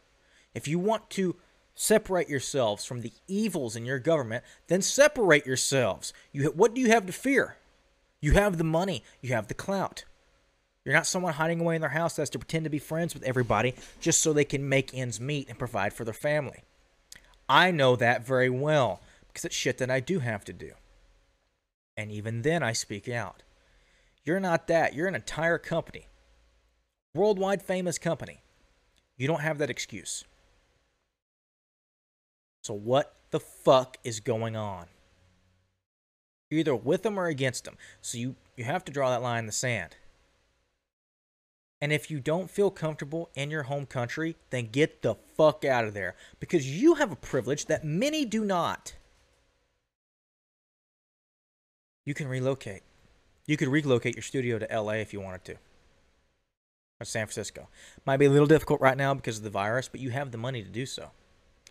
[0.53, 1.35] If you want to
[1.79, 6.11] separate yourselves from the evils in your government, then separate yourselves.
[6.33, 7.55] You, what do you have to fear?
[8.19, 10.03] You have the money, you have the clout.
[10.83, 13.13] You're not someone hiding away in their house that has to pretend to be friends
[13.13, 16.63] with everybody just so they can make ends meet and provide for their family.
[17.47, 18.99] I know that very well
[19.29, 20.73] because it's shit that I do have to do.
[21.95, 23.43] And even then, I speak out.
[24.25, 24.95] You're not that.
[24.95, 26.07] You're an entire company,
[27.15, 28.41] worldwide famous company.
[29.15, 30.25] You don't have that excuse.
[32.69, 34.85] So, what the fuck is going on?
[36.51, 37.77] You're either with them or against them.
[37.99, 39.95] So, you, you have to draw that line in the sand.
[41.81, 45.85] And if you don't feel comfortable in your home country, then get the fuck out
[45.85, 48.93] of there because you have a privilege that many do not.
[52.05, 52.83] You can relocate.
[53.47, 55.53] You could relocate your studio to LA if you wanted to.
[57.01, 57.67] Or San Francisco.
[58.05, 60.37] Might be a little difficult right now because of the virus, but you have the
[60.37, 61.09] money to do so.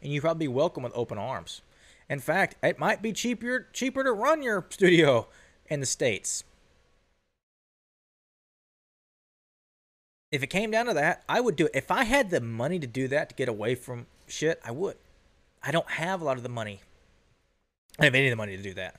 [0.02, 1.62] And you'd probably be welcome with open arms.
[2.08, 5.28] In fact, it might be cheaper cheaper to run your studio
[5.66, 6.44] in the States
[10.30, 11.72] if it came down to that, I would do it.
[11.74, 14.96] If I had the money to do that to get away from shit, I would.
[15.62, 16.80] I don't have a lot of the money.
[17.98, 18.96] I don't have any of the money to do that.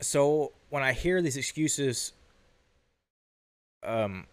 [0.00, 2.12] So when I hear these excuses,
[3.82, 4.26] um,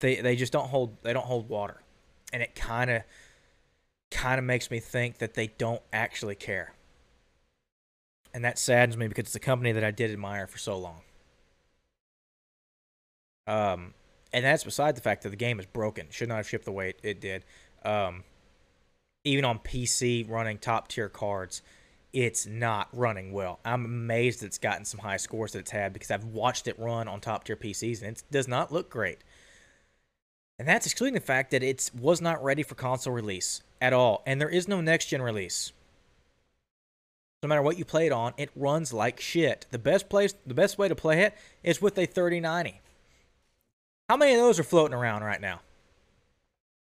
[0.00, 1.82] they they just don't hold they don't hold water,
[2.32, 3.02] and it kind of
[4.10, 6.74] kind of makes me think that they don't actually care,
[8.34, 11.00] and that saddens me because it's a company that I did admire for so long.
[13.46, 13.94] Um,
[14.32, 16.08] and that's beside the fact that the game is broken.
[16.10, 17.44] Should not have shipped the way it, it did.
[17.84, 18.24] Um,
[19.24, 21.62] even on PC running top tier cards,
[22.12, 23.60] it's not running well.
[23.64, 27.08] I'm amazed it's gotten some high scores that it's had because I've watched it run
[27.08, 29.18] on top tier PCs and it does not look great.
[30.58, 34.22] And that's excluding the fact that it was not ready for console release at all.
[34.26, 35.72] And there is no next gen release.
[37.42, 39.66] No matter what you play it on, it runs like shit.
[39.70, 42.80] The best place the best way to play it is with a 3090.
[44.08, 45.60] How many of those are floating around right now?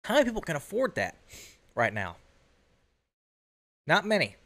[0.06, 1.18] How many people can afford that
[1.76, 2.16] right now?
[3.86, 4.38] Not many.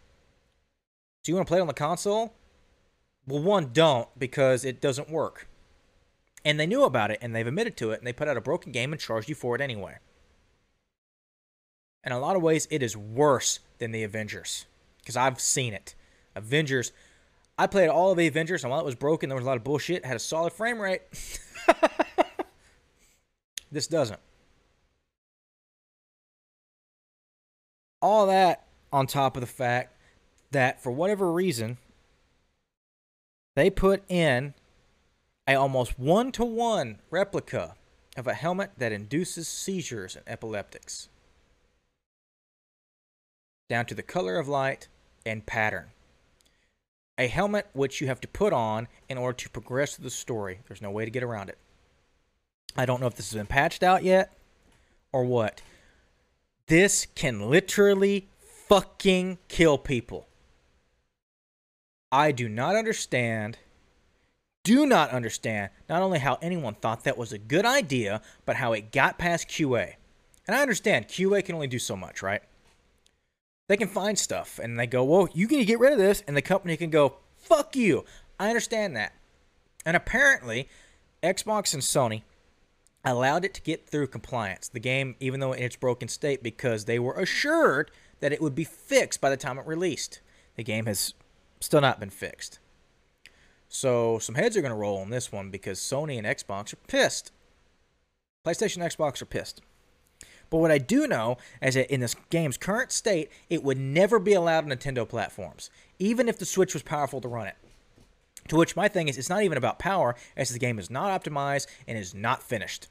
[1.24, 2.34] So you want to play it on the console?
[3.28, 5.48] Well, one, don't because it doesn't work.
[6.44, 8.42] And they knew about it and they've admitted to it and they put out a
[8.42, 9.98] broken game and charged you for it anyway.
[12.04, 14.66] In a lot of ways, it is worse than the Avengers
[15.00, 15.94] because I've seen it.
[16.36, 16.92] Avengers,
[17.58, 19.58] I played all of the Avengers and while it was broken, there was a lot
[19.58, 19.98] of bullshit.
[19.98, 21.02] It had a solid frame rate.
[23.72, 24.20] This doesn't.
[28.02, 29.96] All that on top of the fact
[30.52, 31.78] that for whatever reason,
[33.56, 34.54] they put in
[35.48, 37.76] a almost one to one replica
[38.18, 41.10] of a helmet that induces seizures in epileptics,
[43.70, 44.88] down to the color of light
[45.26, 45.88] and pattern.
[47.18, 50.60] A helmet which you have to put on in order to progress through the story.
[50.68, 51.58] There's no way to get around it.
[52.76, 54.34] I don't know if this has been patched out yet
[55.12, 55.62] or what.
[56.68, 58.28] This can literally
[58.68, 60.28] fucking kill people.
[62.12, 63.58] I do not understand,
[64.64, 68.74] do not understand not only how anyone thought that was a good idea, but how
[68.74, 69.96] it got past QA.
[70.48, 72.42] And I understand QA can only do so much, right?
[73.68, 76.36] They can find stuff and they go, well, you can get rid of this, and
[76.36, 78.06] the company can go, fuck you.
[78.40, 79.14] I understand that.
[79.86, 80.68] And apparently,
[81.24, 82.24] Xbox and Sony
[83.04, 86.86] allowed it to get through compliance, the game, even though in its broken state, because
[86.86, 90.22] they were assured that it would be fixed by the time it released.
[90.56, 91.14] The game has
[91.60, 92.60] still not been fixed.
[93.74, 96.88] So some heads are going to roll on this one because Sony and Xbox are
[96.88, 97.32] pissed.
[98.46, 99.62] PlayStation and Xbox are pissed.
[100.50, 104.20] But what I do know is that in this game's current state, it would never
[104.20, 105.70] be allowed on Nintendo platforms,
[106.00, 107.56] even if the Switch was powerful to run it.
[108.50, 111.24] To which my thing is, it's not even about power, as the game is not
[111.24, 112.90] optimized and is not finished.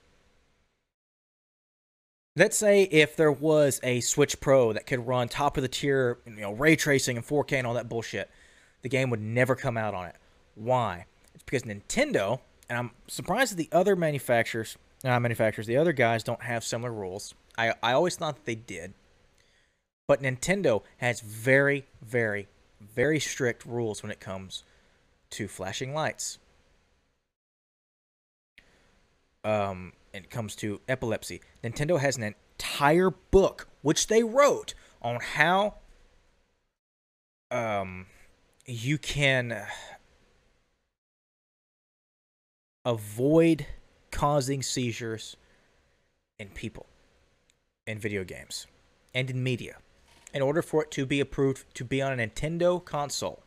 [2.37, 6.20] let's say if there was a Switch Pro that could run top of the tier,
[6.24, 8.31] you know, ray tracing and 4K and all that bullshit,
[8.81, 10.16] the game would never come out on it.
[10.55, 11.07] Why?
[11.34, 16.22] It's because Nintendo, and I'm surprised that the other manufacturers, uh, manufacturers, the other guys
[16.22, 17.34] don't have similar rules.
[17.57, 18.94] I I always thought that they did,
[20.07, 22.48] but Nintendo has very, very,
[22.80, 24.64] very strict rules when it comes
[25.30, 26.38] to flashing lights.
[29.44, 31.40] Um, it comes to epilepsy.
[31.64, 35.74] Nintendo has an entire book which they wrote on how
[37.51, 38.07] um
[38.66, 39.66] you can
[42.85, 43.66] avoid
[44.11, 45.37] causing seizures
[46.39, 46.87] in people
[47.87, 48.66] in video games
[49.14, 49.76] and in media
[50.33, 53.43] in order for it to be approved to be on a Nintendo console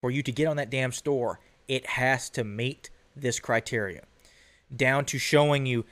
[0.00, 4.02] for you to get on that damn store it has to meet this criteria
[4.74, 5.84] down to showing you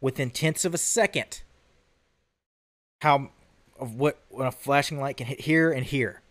[0.00, 1.42] within tenths of a second
[3.00, 3.30] how
[3.78, 6.22] of what when a flashing light can hit here and here.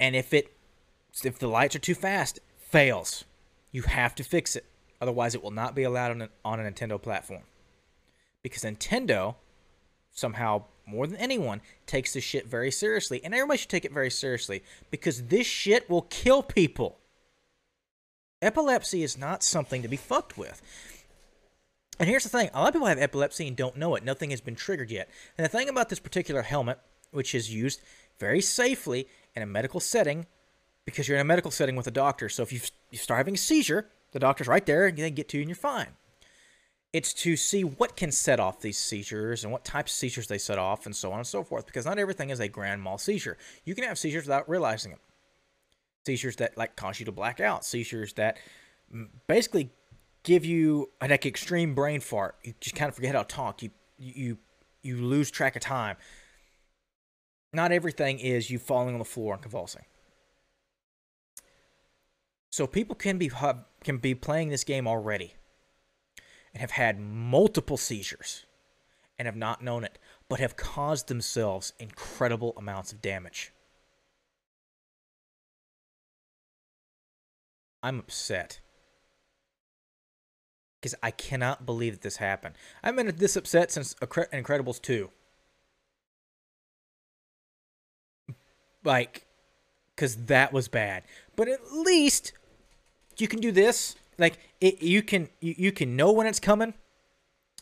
[0.00, 0.52] And if it
[1.24, 3.24] if the lights are too fast, fails.
[3.70, 4.64] You have to fix it.
[5.00, 7.42] Otherwise, it will not be allowed on a, on a Nintendo platform.
[8.42, 9.36] Because Nintendo,
[10.12, 13.22] somehow more than anyone, takes this shit very seriously.
[13.22, 14.62] And everybody should take it very seriously.
[14.90, 16.98] Because this shit will kill people.
[18.40, 20.60] Epilepsy is not something to be fucked with.
[21.98, 24.04] And here's the thing a lot of people have epilepsy and don't know it.
[24.04, 25.08] Nothing has been triggered yet.
[25.36, 26.78] And the thing about this particular helmet,
[27.10, 27.80] which is used
[28.18, 29.06] very safely
[29.36, 30.26] in a medical setting,
[30.84, 32.28] because you're in a medical setting with a doctor.
[32.28, 32.60] So if you,
[32.90, 35.48] you start having a seizure, the doctor's right there and they get to you and
[35.48, 35.88] you're fine.
[36.92, 40.36] It's to see what can set off these seizures and what types of seizures they
[40.36, 41.64] set off and so on and so forth.
[41.64, 43.38] Because not everything is a grand mal seizure.
[43.64, 44.98] You can have seizures without realizing it
[46.04, 48.36] seizures that like cause you to black out, seizures that
[49.26, 49.70] basically
[50.22, 52.36] give you an like extreme brain fart.
[52.42, 53.62] You just kind of forget how to talk.
[53.62, 54.38] You you
[54.82, 55.96] you lose track of time.
[57.52, 59.84] Not everything is you falling on the floor and convulsing.
[62.52, 63.30] So people can be
[63.82, 65.34] can be playing this game already
[66.52, 68.44] and have had multiple seizures
[69.18, 69.98] and have not known it,
[70.28, 73.54] but have caused themselves incredible amounts of damage.
[77.82, 78.60] I'm upset.
[80.78, 82.56] Because I cannot believe that this happened.
[82.82, 85.10] I've been this upset since Incredibles 2.
[88.84, 89.26] Like,
[89.96, 91.04] because that was bad.
[91.34, 92.32] But at least
[93.18, 93.96] you can do this.
[94.18, 96.74] Like, it, you can you, you can know when it's coming.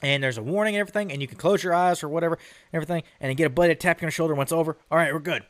[0.02, 1.12] And there's a warning and everything.
[1.12, 3.02] And you can close your eyes or whatever and everything.
[3.20, 4.78] And get a buddy to tap you on the shoulder once over.
[4.90, 5.44] All right, we're good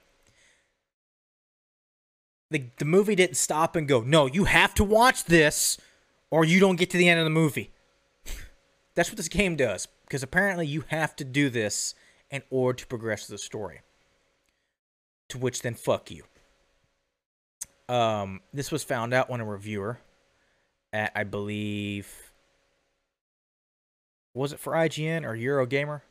[2.50, 5.78] the, the movie didn't stop and go, no, you have to watch this
[6.30, 7.70] or you don't get to the end of the movie.
[8.94, 11.94] That's what this game does, because apparently you have to do this
[12.30, 13.80] in order to progress the story.
[15.28, 16.24] To which then, fuck you.
[17.90, 19.98] Um, this was found out when a reviewer
[20.92, 22.32] at, I believe,
[24.32, 26.02] was it for IGN or Eurogamer?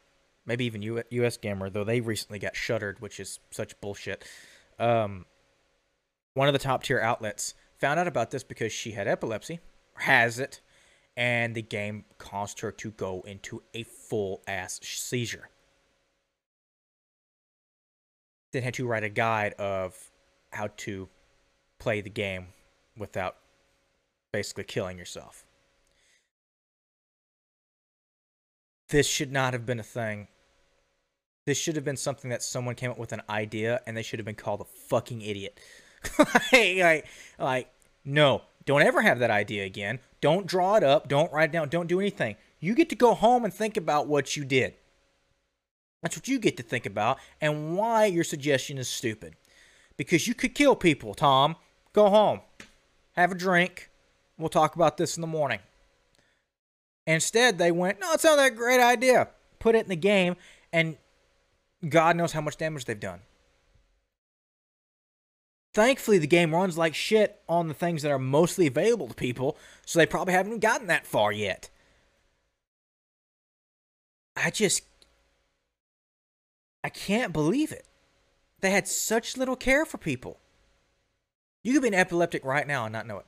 [0.46, 4.26] Maybe even US Gamer, though they recently got shuttered, which is such bullshit.
[4.78, 5.26] Um,
[6.34, 9.62] one of the top tier outlets found out about this because she had epilepsy,
[9.94, 10.60] has it,
[11.16, 15.48] and the game caused her to go into a full ass seizure.
[18.52, 19.96] Then had to write a guide of
[20.52, 21.08] how to
[21.80, 22.48] play the game
[22.98, 23.38] without
[24.32, 25.46] basically killing yourself.
[28.90, 30.28] This should not have been a thing.
[31.46, 34.20] This should have been something that someone came up with an idea and they should
[34.20, 35.60] have been called a fucking idiot.
[36.52, 37.08] like,
[37.38, 37.70] like,
[38.04, 40.00] no, don't ever have that idea again.
[40.22, 41.08] Don't draw it up.
[41.08, 41.70] Don't write it down.
[41.70, 42.36] Don't do anything.
[42.60, 44.74] You get to go home and think about what you did.
[46.02, 49.36] That's what you get to think about and why your suggestion is stupid.
[49.98, 51.56] Because you could kill people, Tom.
[51.94, 52.42] Go home.
[53.14, 53.90] Have a drink.
[54.38, 55.60] We'll talk about this in the morning.
[57.06, 59.30] Instead, they went, no, it's not that great idea.
[59.58, 60.36] Put it in the game,
[60.72, 60.98] and
[61.88, 63.22] God knows how much damage they've done.
[65.74, 69.58] Thankfully, the game runs like shit on the things that are mostly available to people,
[69.86, 71.70] so they probably haven't gotten that far yet.
[74.36, 74.84] I just.
[76.84, 77.86] I can't believe it.
[78.62, 80.40] They had such little care for people.
[81.64, 83.26] You could be an epileptic right now and not know it.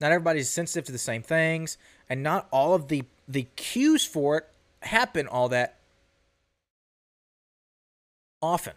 [0.00, 1.76] Not everybody's sensitive to the same things,
[2.08, 4.48] and not all of the, the cues for it
[4.82, 5.76] happen all that
[8.40, 8.72] often.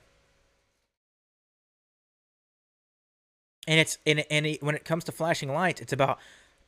[3.67, 6.19] and it's and, and it, when it comes to flashing lights it's about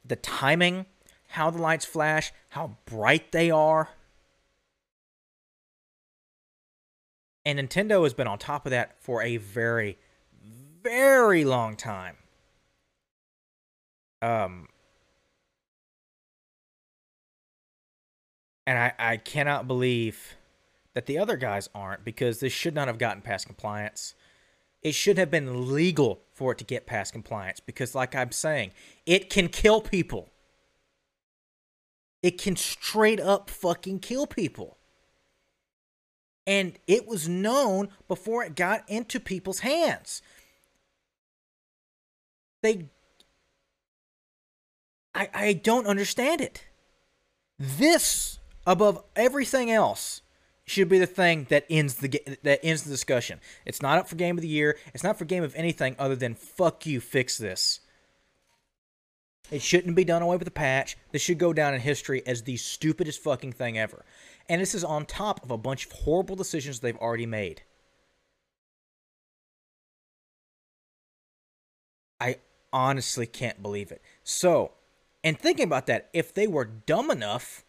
[0.07, 0.85] the timing,
[1.29, 3.89] how the lights flash, how bright they are.
[7.43, 9.97] And Nintendo has been on top of that for a very,
[10.85, 12.15] very long time.
[14.21, 14.67] Um,
[18.67, 20.35] and I, I cannot believe
[20.93, 24.13] that the other guys aren't because this should not have gotten past compliance.
[24.83, 28.71] It should have been legal for it to get past compliance because, like I'm saying,
[29.07, 30.29] it can kill people.
[32.21, 34.77] It can straight up fucking kill people.
[36.47, 40.21] And it was known before it got into people's hands.
[42.65, 42.89] They.
[45.13, 46.65] I, I don't understand it.
[47.59, 50.23] This, above everything else,
[50.65, 53.39] should be the thing that ends the that ends the discussion.
[53.65, 54.79] It's not up for game of the year.
[54.95, 57.81] It's not for game of anything other than fuck you, fix this.
[59.51, 60.97] It shouldn't be done away with a patch.
[61.11, 64.05] This should go down in history as the stupidest fucking thing ever.
[64.49, 67.61] And this is on top of a bunch of horrible decisions they've already made.
[72.19, 72.37] I
[72.75, 74.01] honestly can't believe it.
[74.21, 74.73] So,
[75.23, 77.63] and thinking about that, if they were dumb enough,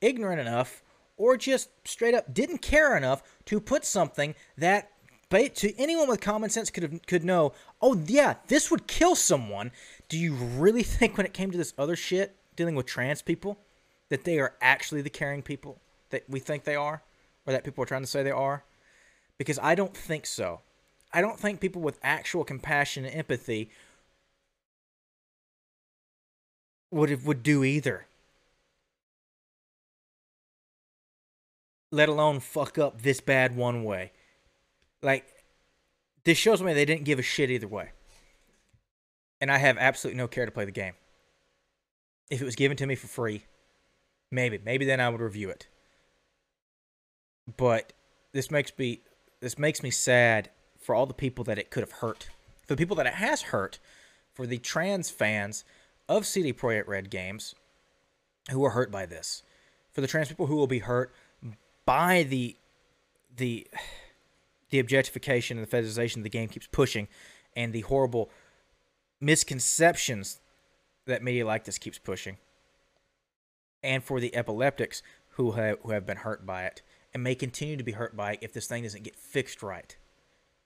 [0.00, 0.84] ignorant enough,
[1.16, 4.90] or just straight up didn't care enough to put something that
[5.30, 7.52] to anyone with common sense could have, could know,
[7.82, 9.72] oh yeah, this would kill someone.
[10.08, 13.58] Do you really think when it came to this other shit dealing with trans people
[14.10, 15.80] that they are actually the caring people
[16.10, 17.02] that we think they are
[17.44, 18.62] or that people are trying to say they are?
[19.36, 20.60] Because I don't think so.
[21.14, 23.70] I don't think people with actual compassion and empathy
[26.90, 28.06] would would do either.
[31.94, 34.10] let alone fuck up this bad one way.
[35.00, 35.24] Like,
[36.24, 37.90] this shows me they didn't give a shit either way.
[39.40, 40.94] And I have absolutely no care to play the game.
[42.30, 43.44] If it was given to me for free,
[44.32, 45.68] maybe, maybe then I would review it.
[47.56, 47.92] But
[48.32, 49.02] this makes me
[49.40, 50.48] this makes me sad
[50.84, 52.28] for all the people that it could have hurt.
[52.66, 53.78] For the people that it has hurt,
[54.34, 55.64] for the trans fans
[56.10, 57.54] of CD Projekt Red games
[58.50, 59.42] who are hurt by this.
[59.92, 61.14] For the trans people who will be hurt
[61.86, 62.56] by the
[63.34, 63.66] the
[64.68, 67.08] the objectification and the fetishization the game keeps pushing,
[67.56, 68.30] and the horrible
[69.20, 70.40] misconceptions
[71.06, 72.36] that media like this keeps pushing,
[73.82, 76.82] and for the epileptics who have who have been hurt by it
[77.14, 79.96] and may continue to be hurt by it if this thing doesn't get fixed right.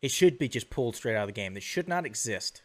[0.01, 1.57] It should be just pulled straight out of the game.
[1.57, 2.63] It should not exist.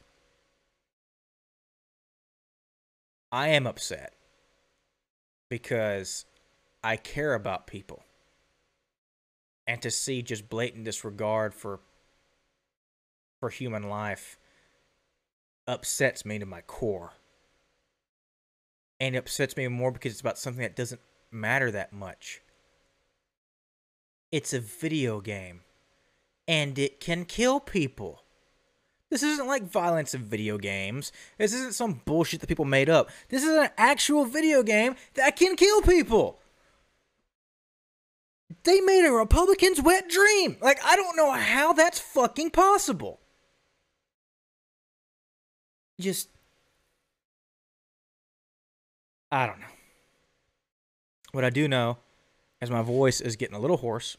[3.32, 4.14] I am upset
[5.50, 6.26] because
[6.84, 8.04] I care about people
[9.66, 11.80] and to see just blatant disregard for
[13.40, 14.38] for human life
[15.68, 17.14] upsets me to my core.
[19.00, 21.02] And it upsets me more because it's about something that doesn't
[21.32, 22.42] matter that much.
[24.32, 25.62] It's a video game.
[26.48, 28.24] And it can kill people.
[29.10, 31.12] This isn't like violence in video games.
[31.38, 33.10] This isn't some bullshit that people made up.
[33.30, 36.40] This is an actual video game that can kill people.
[38.64, 40.58] They made a Republican's wet dream.
[40.62, 43.20] Like, I don't know how that's fucking possible.
[46.00, 46.30] Just.
[49.32, 49.66] I don't know.
[51.34, 51.98] What I do know
[52.62, 54.18] is my voice is getting a little hoarse,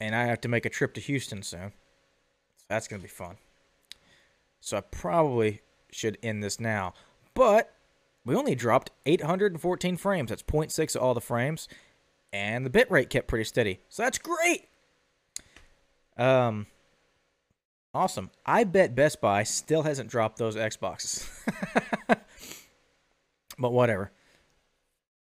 [0.00, 1.72] and I have to make a trip to Houston soon.
[2.56, 3.36] So that's going to be fun.
[4.60, 5.60] So I probably
[5.92, 6.94] should end this now.
[7.34, 7.72] But
[8.24, 10.30] we only dropped 814 frames.
[10.30, 11.68] That's 0.6 of all the frames
[12.36, 13.80] and the bitrate kept pretty steady.
[13.88, 14.68] So that's great.
[16.16, 16.66] Um,
[17.94, 18.30] awesome.
[18.44, 21.28] I bet Best Buy still hasn't dropped those Xboxes.
[23.58, 24.12] but whatever.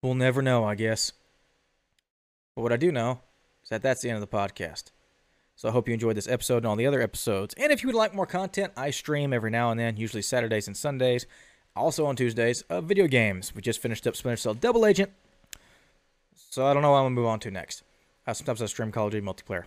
[0.01, 1.13] We'll never know, I guess.
[2.55, 3.21] But what I do know
[3.69, 4.85] that that's the end of the podcast.
[5.55, 7.53] So I hope you enjoyed this episode and all the other episodes.
[7.57, 10.67] And if you would like more content, I stream every now and then, usually Saturdays
[10.67, 11.25] and Sundays.
[11.75, 13.53] Also on Tuesdays, uh, video games.
[13.53, 15.11] We just finished up Splinter Cell Double Agent.
[16.35, 17.83] So I don't know what I'm going to move on to next.
[18.25, 19.65] Uh, sometimes I stream Call of Duty multiplayer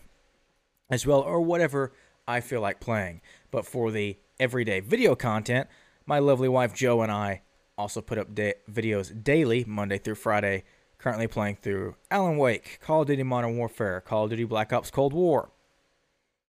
[0.90, 1.92] as well, or whatever
[2.26, 3.20] I feel like playing.
[3.50, 5.68] But for the everyday video content,
[6.06, 7.42] my lovely wife Joe and I
[7.78, 10.64] also put up da- videos daily, Monday through Friday,
[11.02, 14.90] currently playing through Alan Wake, Call of Duty Modern Warfare, Call of Duty Black Ops
[14.90, 15.50] Cold War.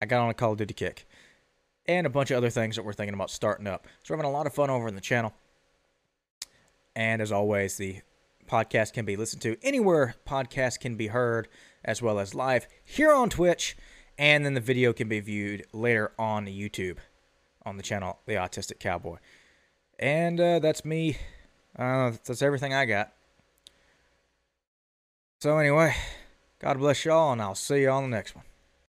[0.01, 1.07] I got on a Call of Duty kick.
[1.87, 3.87] And a bunch of other things that we're thinking about starting up.
[4.03, 5.33] So we're having a lot of fun over in the channel.
[6.97, 8.01] And as always, the
[8.49, 11.49] podcast can be listened to anywhere podcasts can be heard,
[11.85, 13.77] as well as live here on Twitch.
[14.19, 16.99] And then the video can be viewed later on YouTube
[17.65, 19.19] on the channel The Autistic Cowboy.
[19.99, 21.19] And uh, that's me.
[21.79, 23.13] Uh, that's everything I got.
[25.43, 25.97] So anyway,
[26.61, 28.45] God bless y'all, and I'll see you on the next one.